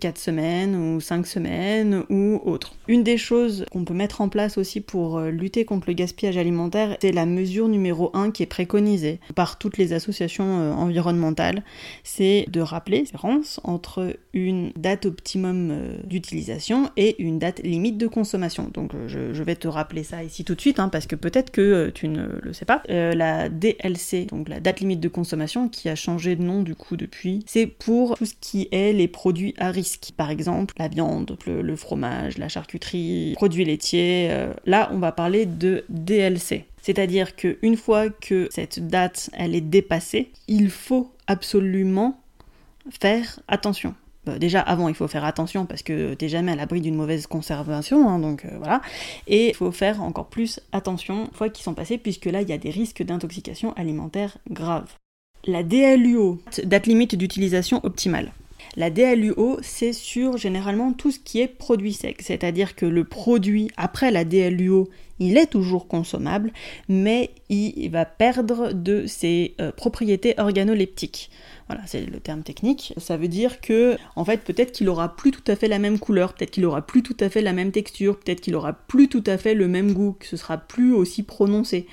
4 0.00 0.18
semaines 0.18 0.74
ou 0.74 1.00
5 1.00 1.26
semaines 1.26 2.02
ou 2.10 2.40
autres. 2.44 2.74
Une 2.88 3.04
des 3.04 3.16
choses 3.16 3.64
qu'on 3.70 3.84
peut 3.84 3.94
mettre 3.94 4.20
en 4.20 4.28
place 4.28 4.58
aussi 4.58 4.80
pour 4.80 5.20
lutter 5.20 5.64
contre 5.64 5.88
le 5.88 5.94
gaspillage 5.94 6.36
alimentaire, 6.36 6.63
alimentaire, 6.64 6.96
c'est 7.00 7.12
la 7.12 7.26
mesure 7.26 7.68
numéro 7.68 8.10
un 8.14 8.30
qui 8.30 8.42
est 8.42 8.46
préconisée 8.46 9.20
par 9.34 9.58
toutes 9.58 9.78
les 9.78 9.92
associations 9.92 10.60
euh, 10.60 10.72
environnementales. 10.72 11.62
C'est 12.02 12.46
de 12.48 12.60
rappeler 12.60 12.98
la 12.98 13.04
différence 13.04 13.60
entre 13.64 14.16
une 14.32 14.72
date 14.76 15.06
optimum 15.06 15.70
euh, 15.70 15.96
d'utilisation 16.04 16.90
et 16.96 17.22
une 17.22 17.38
date 17.38 17.60
limite 17.62 17.98
de 17.98 18.06
consommation. 18.06 18.70
Donc 18.72 18.92
je, 19.06 19.42
vais 19.44 19.56
te 19.56 19.68
rappeler 19.68 20.04
ça 20.04 20.24
ici 20.24 20.42
tout 20.42 20.54
de 20.54 20.60
suite, 20.60 20.78
hein, 20.78 20.88
parce 20.88 21.06
que 21.06 21.16
peut-être 21.16 21.50
que 21.50 21.90
tu 21.90 22.08
ne 22.08 22.26
le 22.40 22.52
sais 22.54 22.64
pas. 22.64 22.82
la 22.88 23.50
DLC, 23.50 24.24
donc 24.24 24.48
la 24.48 24.58
date 24.58 24.80
limite 24.80 25.00
de 25.00 25.08
consommation, 25.08 25.68
qui 25.68 25.90
a 25.90 25.94
changé 25.94 26.34
de 26.34 26.42
nom 26.42 26.62
du 26.62 26.74
coup 26.74 26.96
depuis, 26.96 27.44
c'est 27.46 27.66
pour 27.66 28.16
tout 28.16 28.24
ce 28.24 28.32
qui 28.40 28.68
est 28.72 28.94
les 28.94 29.06
produits 29.06 29.54
à 29.58 29.70
risque. 29.70 30.12
Par 30.16 30.30
exemple, 30.30 30.72
la 30.78 30.88
viande, 30.88 31.36
le, 31.46 31.76
fromage, 31.76 32.38
la 32.38 32.48
charcuterie, 32.48 33.34
produits 33.34 33.66
laitiers. 33.66 34.30
là, 34.64 34.88
on 34.94 34.98
va 34.98 35.12
parler 35.12 35.44
de 35.44 35.84
DLC. 35.88 36.53
C'est-à-dire 36.84 37.34
qu'une 37.34 37.78
fois 37.78 38.10
que 38.10 38.46
cette 38.50 38.86
date 38.88 39.30
elle 39.32 39.54
est 39.54 39.62
dépassée, 39.62 40.30
il 40.48 40.68
faut 40.68 41.10
absolument 41.26 42.20
faire 43.00 43.40
attention. 43.48 43.94
Bah, 44.26 44.38
déjà 44.38 44.60
avant 44.60 44.88
il 44.88 44.94
faut 44.94 45.08
faire 45.08 45.24
attention 45.24 45.64
parce 45.64 45.82
que 45.82 46.12
t'es 46.12 46.28
jamais 46.28 46.52
à 46.52 46.56
l'abri 46.56 46.82
d'une 46.82 46.94
mauvaise 46.94 47.26
conservation, 47.26 48.06
hein, 48.06 48.18
donc 48.18 48.44
euh, 48.44 48.50
voilà. 48.58 48.82
Et 49.26 49.48
il 49.48 49.54
faut 49.54 49.72
faire 49.72 50.02
encore 50.02 50.26
plus 50.26 50.60
attention 50.72 51.24
une 51.24 51.32
fois 51.32 51.48
qu'ils 51.48 51.64
sont 51.64 51.72
passés 51.72 51.96
puisque 51.96 52.26
là 52.26 52.42
il 52.42 52.50
y 52.50 52.52
a 52.52 52.58
des 52.58 52.70
risques 52.70 53.02
d'intoxication 53.02 53.72
alimentaire 53.76 54.36
grave. 54.50 54.92
La 55.46 55.62
DLUO, 55.62 56.38
date 56.64 56.86
limite 56.86 57.14
d'utilisation 57.14 57.80
optimale. 57.82 58.30
La 58.76 58.90
DLUO, 58.90 59.58
c'est 59.62 59.92
sur 59.92 60.36
généralement 60.36 60.92
tout 60.92 61.10
ce 61.10 61.18
qui 61.18 61.40
est 61.40 61.48
produit 61.48 61.92
sec, 61.92 62.20
c'est-à-dire 62.20 62.74
que 62.74 62.86
le 62.86 63.04
produit, 63.04 63.70
après 63.76 64.10
la 64.10 64.24
DLUO, 64.24 64.88
il 65.20 65.38
est 65.38 65.46
toujours 65.46 65.86
consommable, 65.86 66.52
mais 66.88 67.30
il 67.48 67.88
va 67.90 68.04
perdre 68.04 68.72
de 68.72 69.06
ses 69.06 69.54
euh, 69.60 69.70
propriétés 69.70 70.34
organoleptiques. 70.38 71.30
Voilà, 71.68 71.82
c'est 71.86 72.04
le 72.04 72.20
terme 72.20 72.42
technique. 72.42 72.94
Ça 72.98 73.16
veut 73.16 73.28
dire 73.28 73.60
que, 73.60 73.96
en 74.16 74.24
fait, 74.24 74.38
peut-être 74.38 74.72
qu'il 74.72 74.88
aura 74.88 75.16
plus 75.16 75.30
tout 75.30 75.44
à 75.46 75.56
fait 75.56 75.68
la 75.68 75.78
même 75.78 75.98
couleur, 75.98 76.34
peut-être 76.34 76.50
qu'il 76.50 76.66
aura 76.66 76.82
plus 76.82 77.02
tout 77.02 77.16
à 77.20 77.30
fait 77.30 77.42
la 77.42 77.52
même 77.52 77.70
texture, 77.70 78.18
peut-être 78.18 78.40
qu'il 78.40 78.54
aura 78.54 78.72
plus 78.72 79.08
tout 79.08 79.24
à 79.26 79.38
fait 79.38 79.54
le 79.54 79.68
même 79.68 79.92
goût, 79.92 80.16
que 80.18 80.26
ce 80.26 80.36
sera 80.36 80.58
plus 80.58 80.92
aussi 80.92 81.22
prononcé. 81.22 81.86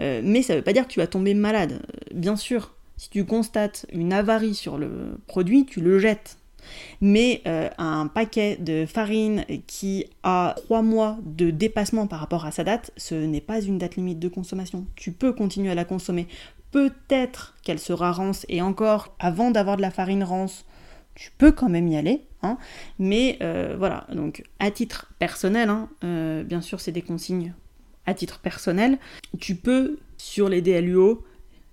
Euh, 0.00 0.20
mais 0.24 0.42
ça 0.42 0.56
veut 0.56 0.62
pas 0.62 0.72
dire 0.72 0.86
que 0.86 0.92
tu 0.92 1.00
vas 1.00 1.06
tomber 1.06 1.32
malade. 1.34 1.80
Bien 2.12 2.36
sûr, 2.36 2.72
si 2.96 3.10
tu 3.10 3.24
constates 3.24 3.86
une 3.92 4.12
avarie 4.12 4.54
sur 4.54 4.78
le 4.78 5.18
produit, 5.26 5.66
tu 5.66 5.80
le 5.80 5.98
jettes. 5.98 6.38
Mais 7.00 7.42
euh, 7.46 7.68
un 7.76 8.06
paquet 8.06 8.56
de 8.56 8.86
farine 8.86 9.44
qui 9.66 10.06
a 10.22 10.54
3 10.64 10.80
mois 10.82 11.18
de 11.22 11.50
dépassement 11.50 12.06
par 12.06 12.20
rapport 12.20 12.46
à 12.46 12.52
sa 12.52 12.64
date, 12.64 12.90
ce 12.96 13.14
n'est 13.14 13.42
pas 13.42 13.60
une 13.60 13.78
date 13.78 13.96
limite 13.96 14.18
de 14.18 14.28
consommation. 14.28 14.86
Tu 14.96 15.12
peux 15.12 15.32
continuer 15.32 15.70
à 15.70 15.74
la 15.74 15.84
consommer. 15.84 16.26
Peut-être 16.70 17.54
qu'elle 17.62 17.78
sera 17.78 18.12
rance 18.12 18.46
et 18.48 18.62
encore, 18.62 19.14
avant 19.18 19.50
d'avoir 19.50 19.76
de 19.76 19.82
la 19.82 19.90
farine 19.90 20.24
rance, 20.24 20.64
tu 21.14 21.30
peux 21.36 21.52
quand 21.52 21.68
même 21.68 21.86
y 21.88 21.96
aller. 21.96 22.22
Hein. 22.42 22.58
mais 22.98 23.38
euh, 23.40 23.74
voilà, 23.78 24.06
donc 24.12 24.44
à 24.58 24.70
titre 24.70 25.10
personnel, 25.18 25.70
hein, 25.70 25.88
euh, 26.04 26.42
bien 26.42 26.60
sûr 26.60 26.78
c'est 26.78 26.92
des 26.92 27.00
consignes 27.00 27.54
à 28.04 28.12
titre 28.12 28.40
personnel, 28.40 28.98
tu 29.40 29.54
peux 29.54 29.98
sur 30.18 30.50
les 30.50 30.60
DLUO 30.60 31.24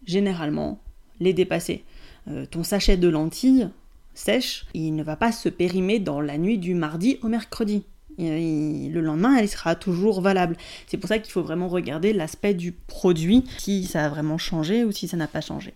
généralement 0.05 0.81
les 1.21 1.33
dépasser. 1.33 1.85
Euh, 2.27 2.45
ton 2.45 2.63
sachet 2.63 2.97
de 2.97 3.07
lentilles 3.07 3.69
sèche, 4.13 4.65
il 4.73 4.95
ne 4.95 5.03
va 5.03 5.15
pas 5.15 5.31
se 5.31 5.47
périmer 5.47 5.99
dans 5.99 6.19
la 6.19 6.37
nuit 6.37 6.57
du 6.57 6.73
mardi 6.73 7.17
au 7.21 7.29
mercredi. 7.29 7.83
le 8.19 8.99
lendemain, 8.99 9.37
elle 9.37 9.47
sera 9.47 9.75
toujours 9.75 10.21
valable. 10.21 10.57
C'est 10.87 10.97
pour 10.97 11.07
ça 11.07 11.17
qu'il 11.17 11.31
faut 11.31 11.41
vraiment 11.41 11.69
regarder 11.69 12.11
l'aspect 12.11 12.53
du 12.53 12.73
produit, 12.73 13.45
si 13.57 13.85
ça 13.85 14.05
a 14.05 14.09
vraiment 14.09 14.37
changé 14.37 14.83
ou 14.83 14.91
si 14.91 15.07
ça 15.07 15.15
n'a 15.15 15.27
pas 15.27 15.41
changé. 15.41 15.73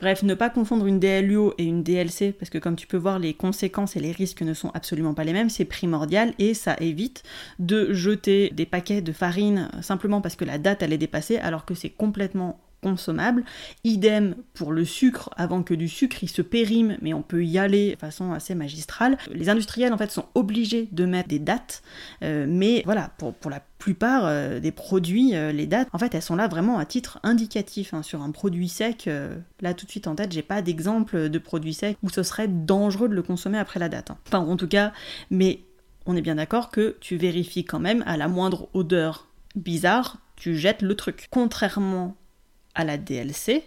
Bref, 0.00 0.22
ne 0.22 0.34
pas 0.34 0.50
confondre 0.50 0.86
une 0.86 0.98
DLUO 0.98 1.54
et 1.58 1.64
une 1.64 1.82
DLC, 1.82 2.32
parce 2.32 2.50
que 2.50 2.58
comme 2.58 2.76
tu 2.76 2.86
peux 2.86 2.96
voir, 2.96 3.18
les 3.18 3.34
conséquences 3.34 3.96
et 3.96 4.00
les 4.00 4.12
risques 4.12 4.42
ne 4.42 4.54
sont 4.54 4.70
absolument 4.74 5.14
pas 5.14 5.24
les 5.24 5.32
mêmes, 5.32 5.50
c'est 5.50 5.64
primordial 5.64 6.34
et 6.38 6.54
ça 6.54 6.76
évite 6.80 7.22
de 7.58 7.92
jeter 7.92 8.50
des 8.50 8.66
paquets 8.66 9.02
de 9.02 9.12
farine 9.12 9.70
simplement 9.82 10.20
parce 10.20 10.36
que 10.36 10.44
la 10.44 10.58
date 10.58 10.82
elle 10.82 10.92
est 10.92 10.98
dépassée, 10.98 11.38
alors 11.38 11.64
que 11.64 11.74
c'est 11.74 11.90
complètement 11.90 12.58
consommable. 12.82 13.44
Idem 13.84 14.36
pour 14.54 14.72
le 14.72 14.84
sucre, 14.84 15.30
avant 15.36 15.62
que 15.62 15.74
du 15.74 15.88
sucre 15.88 16.22
il 16.22 16.28
se 16.28 16.42
périme, 16.42 16.96
mais 17.02 17.14
on 17.14 17.22
peut 17.22 17.44
y 17.44 17.58
aller 17.58 17.94
de 17.94 17.98
façon 17.98 18.32
assez 18.32 18.54
magistrale. 18.54 19.18
Les 19.32 19.48
industriels 19.48 19.92
en 19.92 19.98
fait 19.98 20.10
sont 20.10 20.26
obligés 20.34 20.88
de 20.92 21.04
mettre 21.04 21.28
des 21.28 21.38
dates, 21.38 21.82
euh, 22.22 22.46
mais 22.48 22.82
voilà, 22.84 23.10
pour, 23.18 23.34
pour 23.34 23.50
la 23.50 23.60
plupart 23.78 24.22
euh, 24.24 24.60
des 24.60 24.72
produits, 24.72 25.34
euh, 25.34 25.52
les 25.52 25.66
dates, 25.66 25.88
en 25.92 25.98
fait 25.98 26.14
elles 26.14 26.22
sont 26.22 26.36
là 26.36 26.48
vraiment 26.48 26.78
à 26.78 26.84
titre 26.84 27.18
indicatif. 27.22 27.94
Hein. 27.94 28.02
Sur 28.02 28.22
un 28.22 28.30
produit 28.30 28.68
sec, 28.68 29.08
là 29.60 29.74
tout 29.74 29.86
de 29.86 29.90
suite 29.90 30.06
en 30.06 30.14
tête, 30.14 30.32
j'ai 30.32 30.42
pas 30.42 30.62
d'exemple 30.62 31.28
de 31.28 31.38
produit 31.38 31.74
sec 31.74 31.96
où 32.02 32.10
ce 32.10 32.22
serait 32.22 32.48
dangereux 32.48 33.08
de 33.08 33.14
le 33.14 33.22
consommer 33.22 33.58
après 33.58 33.80
la 33.80 33.88
date. 33.88 34.10
Hein. 34.10 34.18
Enfin 34.26 34.38
en 34.38 34.56
tout 34.56 34.68
cas, 34.68 34.92
mais 35.30 35.64
on 36.06 36.16
est 36.16 36.22
bien 36.22 36.36
d'accord 36.36 36.70
que 36.70 36.96
tu 37.00 37.16
vérifies 37.16 37.64
quand 37.64 37.80
même 37.80 38.02
à 38.06 38.16
la 38.16 38.28
moindre 38.28 38.68
odeur 38.72 39.28
bizarre, 39.54 40.18
tu 40.36 40.56
jettes 40.56 40.82
le 40.82 40.94
truc. 40.94 41.28
Contrairement 41.30 42.16
à 42.78 42.84
la 42.84 42.96
DLC, 42.96 43.64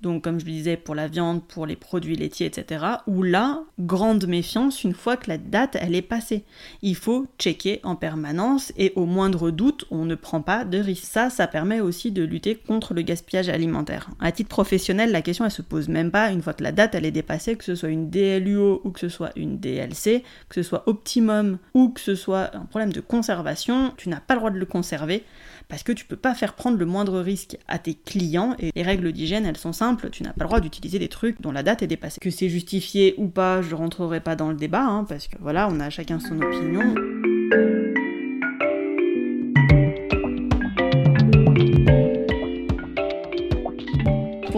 donc 0.00 0.24
comme 0.24 0.40
je 0.40 0.46
le 0.46 0.52
disais 0.52 0.76
pour 0.76 0.94
la 0.94 1.08
viande, 1.08 1.46
pour 1.46 1.66
les 1.66 1.76
produits 1.76 2.16
laitiers, 2.16 2.46
etc. 2.46 2.84
Où 3.06 3.22
là, 3.22 3.62
grande 3.78 4.26
méfiance 4.26 4.82
une 4.82 4.94
fois 4.94 5.16
que 5.16 5.28
la 5.28 5.36
date 5.36 5.76
elle 5.78 5.94
est 5.94 6.02
passée. 6.02 6.44
Il 6.80 6.96
faut 6.96 7.26
checker 7.38 7.80
en 7.82 7.96
permanence 7.96 8.72
et 8.78 8.92
au 8.96 9.04
moindre 9.04 9.50
doute, 9.50 9.84
on 9.90 10.06
ne 10.06 10.14
prend 10.14 10.40
pas 10.40 10.64
de 10.64 10.78
risque. 10.78 11.04
Ça, 11.04 11.28
ça 11.28 11.46
permet 11.46 11.80
aussi 11.80 12.12
de 12.12 12.22
lutter 12.22 12.54
contre 12.54 12.94
le 12.94 13.02
gaspillage 13.02 13.50
alimentaire. 13.50 14.08
À 14.20 14.32
titre 14.32 14.48
professionnel, 14.48 15.12
la 15.12 15.22
question 15.22 15.44
elle 15.44 15.50
se 15.50 15.62
pose 15.62 15.88
même 15.88 16.10
pas 16.10 16.30
une 16.30 16.42
fois 16.42 16.54
que 16.54 16.62
la 16.62 16.72
date 16.72 16.94
elle 16.94 17.04
est 17.04 17.10
dépassée, 17.10 17.56
que 17.56 17.64
ce 17.64 17.74
soit 17.74 17.90
une 17.90 18.08
DLUO 18.08 18.80
ou 18.84 18.90
que 18.90 19.00
ce 19.00 19.08
soit 19.08 19.32
une 19.36 19.58
DLC, 19.58 20.24
que 20.48 20.54
ce 20.54 20.62
soit 20.62 20.84
optimum 20.88 21.58
ou 21.74 21.90
que 21.90 22.00
ce 22.00 22.14
soit 22.14 22.56
un 22.56 22.64
problème 22.64 22.92
de 22.92 23.00
conservation, 23.00 23.92
tu 23.98 24.08
n'as 24.08 24.20
pas 24.20 24.34
le 24.34 24.40
droit 24.40 24.50
de 24.50 24.58
le 24.58 24.66
conserver 24.66 25.24
parce 25.70 25.82
que 25.82 25.92
tu 25.92 26.04
peux 26.04 26.16
pas 26.16 26.34
faire 26.34 26.54
prendre 26.54 26.76
le 26.76 26.84
moindre 26.84 27.20
risque 27.20 27.56
à 27.68 27.78
tes 27.78 27.94
clients 27.94 28.54
et 28.58 28.72
les 28.74 28.82
règles 28.82 29.12
d'hygiène 29.12 29.46
elles 29.46 29.56
sont 29.56 29.72
simples, 29.72 30.10
tu 30.10 30.22
n'as 30.22 30.32
pas 30.32 30.44
le 30.44 30.48
droit 30.48 30.60
d'utiliser 30.60 30.98
des 30.98 31.08
trucs 31.08 31.40
dont 31.40 31.52
la 31.52 31.62
date 31.62 31.82
est 31.82 31.86
dépassée. 31.86 32.18
Que 32.20 32.30
c'est 32.30 32.48
justifié 32.48 33.14
ou 33.16 33.28
pas, 33.28 33.62
je 33.62 33.74
rentrerai 33.74 34.20
pas 34.20 34.36
dans 34.36 34.50
le 34.50 34.56
débat, 34.56 34.84
hein, 34.84 35.04
parce 35.08 35.28
que 35.28 35.36
voilà, 35.40 35.68
on 35.70 35.80
a 35.80 35.88
chacun 35.88 36.20
son 36.20 36.40
opinion. 36.40 36.94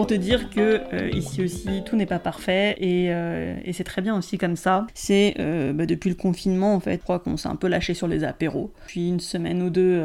Te 0.05 0.13
dire 0.13 0.49
que 0.49 0.81
euh, 0.93 1.09
ici 1.09 1.43
aussi 1.43 1.83
tout 1.85 1.95
n'est 1.95 2.05
pas 2.05 2.19
parfait 2.19 2.77
euh, 2.81 3.57
et, 3.63 3.73
c'est 3.73 3.83
très 3.83 4.01
bien 4.01 4.17
aussi 4.17 4.37
comme 4.37 4.55
ça. 4.55 4.87
C'est 4.93 5.35
euh, 5.39 5.73
bah, 5.73 5.85
depuis 5.85 6.09
le 6.09 6.15
confinement 6.15 6.75
en 6.75 6.79
fait, 6.79 6.93
je 6.93 7.03
crois 7.03 7.19
qu'on 7.19 7.37
s'est 7.37 7.49
un 7.49 7.55
peu 7.55 7.67
lâché 7.67 7.93
sur 7.93 8.07
les 8.07 8.23
apéros. 8.23 8.71
Puis 8.87 9.09
une 9.09 9.19
semaine 9.19 9.61
ou 9.61 9.69
deux, 9.69 10.03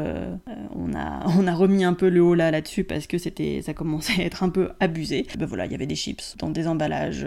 on, 0.75 0.93
a, 0.93 1.25
on 1.39 1.47
a 1.47 1.53
remis 1.53 1.83
un 1.83 1.93
peu 1.93 2.09
le 2.09 2.21
haut 2.21 2.35
là 2.35 2.51
là-dessus 2.51 2.83
parce 2.83 3.07
que 3.07 3.17
c'était 3.17 3.61
ça 3.63 3.73
commençait 3.73 4.21
à 4.21 4.25
être 4.25 4.43
un 4.43 4.49
peu 4.49 4.69
abusé. 4.79 5.25
Ben 5.37 5.45
voilà, 5.45 5.65
il 5.65 5.71
y 5.71 5.75
avait 5.75 5.85
des 5.85 5.95
chips 5.95 6.35
dans 6.37 6.49
des 6.49 6.67
emballages 6.67 7.25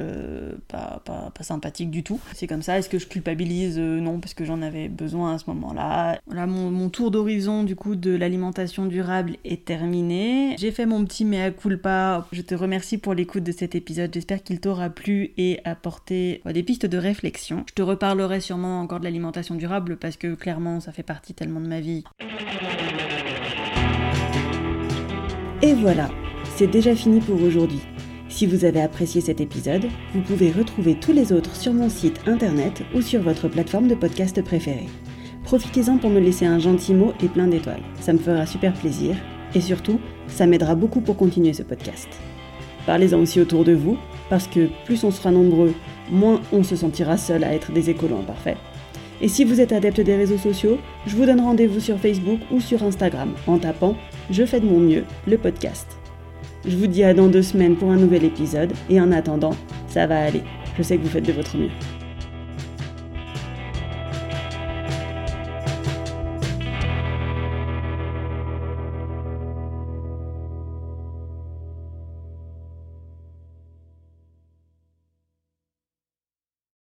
pas, 0.68 1.02
pas, 1.04 1.32
sympathiques 1.40 1.90
du 1.90 2.02
tout. 2.02 2.20
C'est 2.34 2.46
comme 2.46 2.62
ça. 2.62 2.78
Est-ce 2.78 2.88
que 2.88 2.98
je 2.98 3.06
culpabilise? 3.06 3.78
Non, 3.78 4.20
parce 4.20 4.34
que 4.34 4.44
j'en 4.44 4.62
avais 4.62 4.88
besoin 4.88 5.34
à 5.34 5.38
ce 5.38 5.44
moment-là. 5.48 6.20
Voilà, 6.26 6.46
mon, 6.46 6.70
mon 6.70 6.88
tour 6.88 7.10
d'horizon 7.10 7.64
du 7.64 7.74
coup 7.74 7.96
de 7.96 8.14
l'alimentation 8.14 8.86
durable 8.86 9.36
est 9.44 9.64
terminé. 9.64 10.54
J'ai 10.58 10.70
fait 10.70 10.86
mon 10.86 11.04
petit 11.04 11.24
mea 11.24 11.50
culpa. 11.50 12.26
Te 12.46 12.54
remercie 12.62 12.96
pour 12.96 13.12
l'écoute 13.12 13.42
de 13.42 13.50
cet 13.50 13.74
épisode. 13.74 14.12
J'espère 14.14 14.42
qu'il 14.42 14.60
t'aura 14.60 14.88
plu 14.88 15.32
et 15.36 15.58
apporté 15.64 16.40
des 16.46 16.62
pistes 16.62 16.86
de 16.86 16.96
réflexion. 16.96 17.64
Je 17.68 17.74
te 17.74 17.82
reparlerai 17.82 18.40
sûrement 18.40 18.80
encore 18.80 19.00
de 19.00 19.04
l'alimentation 19.04 19.56
durable 19.56 19.96
parce 19.96 20.16
que 20.16 20.34
clairement 20.34 20.78
ça 20.78 20.92
fait 20.92 21.02
partie 21.02 21.34
tellement 21.34 21.60
de 21.60 21.66
ma 21.66 21.80
vie. 21.80 22.04
Et 25.60 25.74
voilà, 25.74 26.08
c'est 26.54 26.68
déjà 26.68 26.94
fini 26.94 27.20
pour 27.20 27.42
aujourd'hui. 27.42 27.80
Si 28.28 28.46
vous 28.46 28.64
avez 28.64 28.80
apprécié 28.80 29.20
cet 29.20 29.40
épisode, 29.40 29.86
vous 30.14 30.22
pouvez 30.22 30.52
retrouver 30.52 30.94
tous 30.94 31.12
les 31.12 31.32
autres 31.32 31.56
sur 31.56 31.74
mon 31.74 31.88
site 31.88 32.20
internet 32.26 32.82
ou 32.94 33.02
sur 33.02 33.22
votre 33.22 33.48
plateforme 33.48 33.88
de 33.88 33.94
podcast 33.94 34.40
préférée. 34.42 34.88
Profitez-en 35.44 35.98
pour 35.98 36.10
me 36.10 36.20
laisser 36.20 36.46
un 36.46 36.60
gentil 36.60 36.94
mot 36.94 37.12
et 37.22 37.28
plein 37.28 37.48
d'étoiles. 37.48 37.82
Ça 38.00 38.12
me 38.12 38.18
fera 38.18 38.46
super 38.46 38.72
plaisir 38.72 39.16
et 39.54 39.60
surtout, 39.60 40.00
ça 40.28 40.46
m'aidera 40.46 40.76
beaucoup 40.76 41.00
pour 41.00 41.16
continuer 41.16 41.52
ce 41.52 41.62
podcast. 41.64 42.08
Parlez-en 42.86 43.20
aussi 43.20 43.40
autour 43.40 43.64
de 43.64 43.72
vous, 43.72 43.96
parce 44.28 44.46
que 44.46 44.68
plus 44.84 45.04
on 45.04 45.10
sera 45.10 45.30
nombreux, 45.30 45.74
moins 46.10 46.40
on 46.52 46.62
se 46.62 46.76
sentira 46.76 47.16
seul 47.16 47.44
à 47.44 47.54
être 47.54 47.72
des 47.72 47.90
écolos 47.90 48.18
imparfaits. 48.18 48.56
Et 49.20 49.28
si 49.28 49.44
vous 49.44 49.60
êtes 49.60 49.72
adepte 49.72 50.00
des 50.00 50.16
réseaux 50.16 50.38
sociaux, 50.38 50.78
je 51.06 51.14
vous 51.14 51.26
donne 51.26 51.40
rendez-vous 51.40 51.78
sur 51.78 51.98
Facebook 51.98 52.40
ou 52.50 52.60
sur 52.60 52.82
Instagram 52.82 53.34
en 53.46 53.58
tapant 53.58 53.96
Je 54.30 54.44
fais 54.44 54.58
de 54.58 54.66
mon 54.66 54.80
mieux, 54.80 55.04
le 55.28 55.38
podcast. 55.38 55.86
Je 56.66 56.76
vous 56.76 56.88
dis 56.88 57.04
à 57.04 57.14
dans 57.14 57.28
deux 57.28 57.42
semaines 57.42 57.76
pour 57.76 57.90
un 57.90 57.96
nouvel 57.96 58.24
épisode, 58.24 58.72
et 58.90 59.00
en 59.00 59.12
attendant, 59.12 59.54
ça 59.88 60.06
va 60.06 60.20
aller. 60.20 60.42
Je 60.76 60.82
sais 60.82 60.96
que 60.96 61.02
vous 61.02 61.08
faites 61.08 61.26
de 61.26 61.32
votre 61.32 61.56
mieux. 61.56 61.70